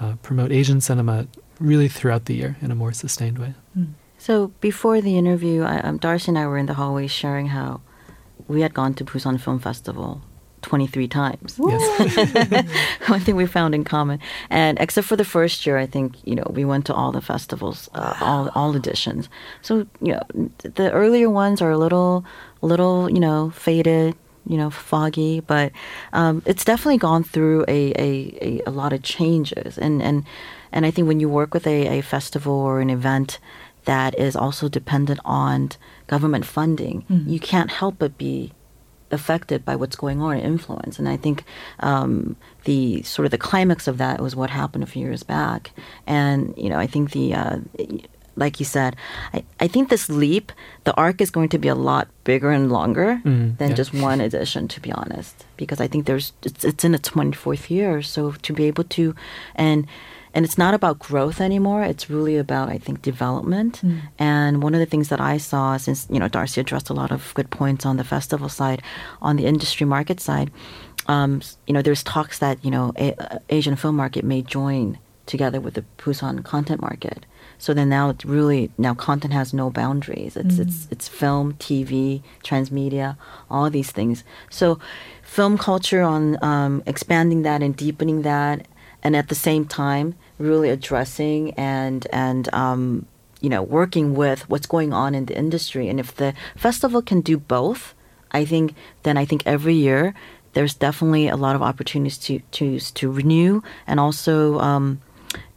uh, 0.00 0.14
promote 0.22 0.52
Asian 0.52 0.80
cinema 0.80 1.26
really 1.60 1.88
throughout 1.88 2.26
the 2.26 2.34
year 2.34 2.56
in 2.60 2.70
a 2.70 2.74
more 2.74 2.92
sustained 2.92 3.38
way. 3.38 3.54
Mm. 3.76 3.94
So 4.18 4.48
before 4.60 5.00
the 5.00 5.16
interview, 5.16 5.62
I, 5.62 5.78
um, 5.80 5.98
Darcy 5.98 6.30
and 6.30 6.38
I 6.38 6.46
were 6.46 6.58
in 6.58 6.66
the 6.66 6.74
hallway 6.74 7.06
sharing 7.06 7.48
how 7.48 7.80
we 8.46 8.62
had 8.62 8.74
gone 8.74 8.94
to 8.94 9.04
Busan 9.04 9.40
Film 9.40 9.58
Festival 9.58 10.22
23 10.62 11.08
times. 11.08 11.58
Yes. 11.58 12.66
One 13.08 13.20
thing 13.20 13.36
we 13.36 13.46
found 13.46 13.74
in 13.74 13.84
common. 13.84 14.18
And 14.50 14.78
except 14.80 15.06
for 15.06 15.16
the 15.16 15.24
first 15.24 15.66
year, 15.66 15.78
I 15.78 15.86
think, 15.86 16.16
you 16.24 16.34
know, 16.34 16.50
we 16.50 16.64
went 16.64 16.84
to 16.86 16.94
all 16.94 17.12
the 17.12 17.20
festivals, 17.20 17.88
uh, 17.94 18.16
all, 18.20 18.50
all 18.54 18.74
editions. 18.74 19.28
So, 19.62 19.86
you 20.00 20.14
know, 20.14 20.50
the 20.62 20.90
earlier 20.92 21.30
ones 21.30 21.62
are 21.62 21.70
a 21.70 21.78
little, 21.78 22.24
little, 22.60 23.08
you 23.10 23.20
know, 23.20 23.50
faded, 23.50 24.16
you 24.48 24.56
know, 24.56 24.70
foggy, 24.70 25.40
but 25.40 25.70
um, 26.12 26.42
it's 26.46 26.64
definitely 26.64 26.98
gone 26.98 27.22
through 27.22 27.64
a, 27.68 27.92
a, 27.98 28.62
a, 28.66 28.70
lot 28.70 28.92
of 28.92 29.02
changes. 29.02 29.76
And, 29.78 30.02
and, 30.02 30.24
and 30.72 30.86
I 30.86 30.90
think 30.90 31.06
when 31.06 31.20
you 31.20 31.28
work 31.28 31.52
with 31.52 31.66
a, 31.66 31.98
a 31.98 32.00
festival 32.00 32.54
or 32.54 32.80
an 32.80 32.90
event 32.90 33.38
that 33.84 34.18
is 34.18 34.34
also 34.34 34.68
dependent 34.68 35.20
on 35.24 35.70
government 36.06 36.46
funding, 36.46 37.02
mm-hmm. 37.02 37.28
you 37.28 37.38
can't 37.38 37.70
help 37.70 37.96
but 37.98 38.16
be 38.16 38.52
affected 39.10 39.64
by 39.64 39.76
what's 39.76 39.96
going 39.96 40.20
on 40.20 40.36
and 40.36 40.42
influence. 40.42 40.98
And 40.98 41.08
I 41.08 41.16
think 41.16 41.44
um, 41.80 42.36
the 42.64 43.02
sort 43.02 43.24
of 43.24 43.30
the 43.30 43.38
climax 43.38 43.86
of 43.86 43.98
that 43.98 44.20
was 44.20 44.36
what 44.36 44.50
happened 44.50 44.84
a 44.84 44.86
few 44.86 45.02
years 45.02 45.22
back. 45.22 45.72
And 46.06 46.54
you 46.56 46.68
know, 46.68 46.78
I 46.78 46.86
think 46.86 47.12
the 47.12 47.34
uh, 47.34 47.58
like 48.38 48.60
you 48.60 48.66
said, 48.66 48.96
I, 49.32 49.44
I 49.60 49.68
think 49.68 49.88
this 49.88 50.08
leap, 50.08 50.52
the 50.84 50.94
arc 50.94 51.20
is 51.20 51.30
going 51.30 51.48
to 51.50 51.58
be 51.58 51.68
a 51.68 51.74
lot 51.74 52.08
bigger 52.24 52.50
and 52.50 52.70
longer 52.70 53.20
mm, 53.24 53.56
than 53.58 53.70
yeah. 53.70 53.74
just 53.74 53.92
one 53.92 54.20
edition, 54.20 54.68
to 54.68 54.80
be 54.80 54.92
honest. 54.92 55.44
Because 55.56 55.80
I 55.80 55.88
think 55.88 56.06
there's 56.06 56.32
it's, 56.42 56.64
it's 56.64 56.84
in 56.84 56.94
its 56.94 57.10
24th 57.10 57.70
year, 57.70 58.02
so 58.02 58.32
to 58.32 58.52
be 58.52 58.64
able 58.64 58.84
to, 58.84 59.14
and 59.54 59.86
and 60.34 60.44
it's 60.44 60.58
not 60.58 60.74
about 60.74 60.98
growth 60.98 61.40
anymore. 61.40 61.82
It's 61.82 62.08
really 62.08 62.36
about 62.36 62.68
I 62.68 62.78
think 62.78 63.02
development. 63.02 63.80
Mm. 63.82 64.00
And 64.18 64.62
one 64.62 64.74
of 64.74 64.80
the 64.80 64.86
things 64.86 65.08
that 65.08 65.20
I 65.20 65.38
saw, 65.38 65.76
since 65.76 66.06
you 66.10 66.20
know 66.20 66.28
Darcy 66.28 66.60
addressed 66.60 66.90
a 66.90 66.94
lot 66.94 67.10
of 67.10 67.32
good 67.34 67.50
points 67.50 67.84
on 67.84 67.96
the 67.96 68.04
festival 68.04 68.48
side, 68.48 68.82
on 69.20 69.36
the 69.36 69.46
industry 69.46 69.86
market 69.86 70.20
side, 70.20 70.50
um, 71.08 71.40
you 71.66 71.74
know, 71.74 71.82
there's 71.82 72.02
talks 72.02 72.38
that 72.38 72.62
you 72.64 72.70
know 72.70 72.92
a, 72.96 73.40
Asian 73.48 73.76
film 73.76 73.96
market 73.96 74.24
may 74.24 74.42
join 74.42 74.98
together 75.26 75.60
with 75.60 75.74
the 75.74 75.84
Busan 75.96 76.44
content 76.44 76.80
market. 76.80 77.26
So 77.58 77.74
then 77.74 77.88
now 77.88 78.10
it's 78.10 78.24
really 78.24 78.70
now 78.78 78.94
content 78.94 79.32
has 79.34 79.52
no 79.52 79.70
boundaries. 79.70 80.36
It's 80.36 80.56
mm. 80.56 80.60
it's 80.60 80.88
it's 80.90 81.08
film, 81.08 81.54
TV, 81.54 82.22
transmedia, 82.44 83.16
all 83.50 83.68
these 83.68 83.90
things. 83.90 84.24
So 84.50 84.78
film 85.22 85.58
culture 85.58 86.02
on 86.02 86.42
um, 86.42 86.82
expanding 86.86 87.42
that 87.42 87.62
and 87.62 87.76
deepening 87.76 88.22
that, 88.22 88.66
and 89.02 89.16
at 89.16 89.28
the 89.28 89.34
same 89.34 89.64
time 89.64 90.14
really 90.38 90.70
addressing 90.70 91.52
and 91.54 92.06
and 92.12 92.52
um, 92.54 93.06
you 93.40 93.48
know 93.48 93.62
working 93.62 94.14
with 94.14 94.48
what's 94.48 94.66
going 94.66 94.92
on 94.92 95.14
in 95.14 95.26
the 95.26 95.36
industry. 95.36 95.88
And 95.88 96.00
if 96.00 96.14
the 96.14 96.34
festival 96.56 97.02
can 97.02 97.20
do 97.20 97.38
both, 97.38 97.94
I 98.30 98.44
think 98.44 98.74
then 99.02 99.16
I 99.16 99.24
think 99.24 99.42
every 99.46 99.74
year 99.74 100.14
there's 100.52 100.74
definitely 100.74 101.28
a 101.28 101.36
lot 101.36 101.56
of 101.56 101.62
opportunities 101.62 102.18
to 102.18 102.40
to 102.52 102.78
to 102.80 103.10
renew 103.10 103.62
and 103.86 104.00
also 104.00 104.58
um, 104.60 105.00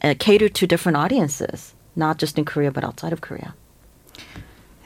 uh, 0.01 0.15
cater 0.19 0.49
to 0.49 0.67
different 0.67 0.97
audiences, 0.97 1.73
not 1.95 2.17
just 2.17 2.37
in 2.37 2.45
Korea 2.45 2.71
but 2.71 2.83
outside 2.83 3.13
of 3.13 3.21
Korea. 3.21 3.53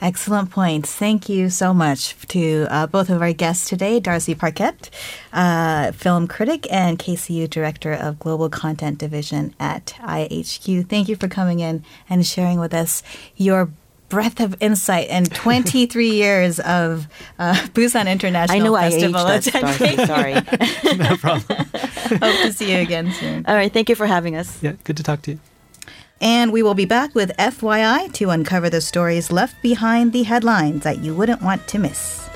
Excellent 0.01 0.51
points. 0.51 0.93
Thank 0.93 1.29
you 1.29 1.49
so 1.49 1.73
much 1.73 2.15
to 2.27 2.67
uh, 2.69 2.85
both 2.85 3.09
of 3.09 3.21
our 3.21 3.31
guests 3.31 3.67
today, 3.67 3.99
Darcy 4.01 4.35
Paquet, 4.35 4.89
uh, 5.31 5.93
film 5.93 6.27
critic, 6.27 6.71
and 6.71 6.99
KCU 6.99 7.49
Director 7.49 7.93
of 7.93 8.19
Global 8.19 8.49
Content 8.49 8.97
Division 8.97 9.55
at 9.57 9.95
IHQ. 10.01 10.89
Thank 10.89 11.07
you 11.07 11.15
for 11.15 11.29
coming 11.29 11.61
in 11.61 11.83
and 12.09 12.25
sharing 12.25 12.59
with 12.59 12.73
us 12.73 13.03
your 13.37 13.69
breadth 14.09 14.41
of 14.41 14.55
insight 14.59 15.07
and 15.09 15.33
23 15.33 16.09
years 16.11 16.59
of 16.59 17.07
uh, 17.39 17.53
Busan 17.73 18.11
International 18.11 18.75
I 18.75 18.81
know 18.83 18.89
Festival 18.89 19.21
I 19.21 19.35
aged 19.37 19.53
that, 19.53 20.07
Sorry. 20.07 20.33
no 20.97 21.17
problem. 21.17 21.67
Hope 22.21 22.41
to 22.43 22.53
see 22.53 22.73
you 22.73 22.79
again 22.79 23.11
soon. 23.13 23.45
All 23.45 23.55
right. 23.55 23.71
Thank 23.71 23.89
you 23.89 23.95
for 23.95 24.05
having 24.07 24.35
us. 24.35 24.61
Yeah, 24.61 24.73
good 24.83 24.97
to 24.97 25.03
talk 25.03 25.21
to 25.23 25.31
you. 25.31 25.39
And 26.21 26.51
we 26.51 26.63
will 26.63 26.73
be 26.73 26.85
back 26.85 27.13
with 27.13 27.35
FYI 27.37 28.11
to 28.13 28.29
uncover 28.29 28.69
the 28.69 28.81
stories 28.81 29.31
left 29.31 29.61
behind 29.61 30.13
the 30.13 30.23
headlines 30.23 30.83
that 30.83 30.99
you 30.99 31.13
wouldn't 31.13 31.41
want 31.41 31.67
to 31.67 31.79
miss. 31.79 32.29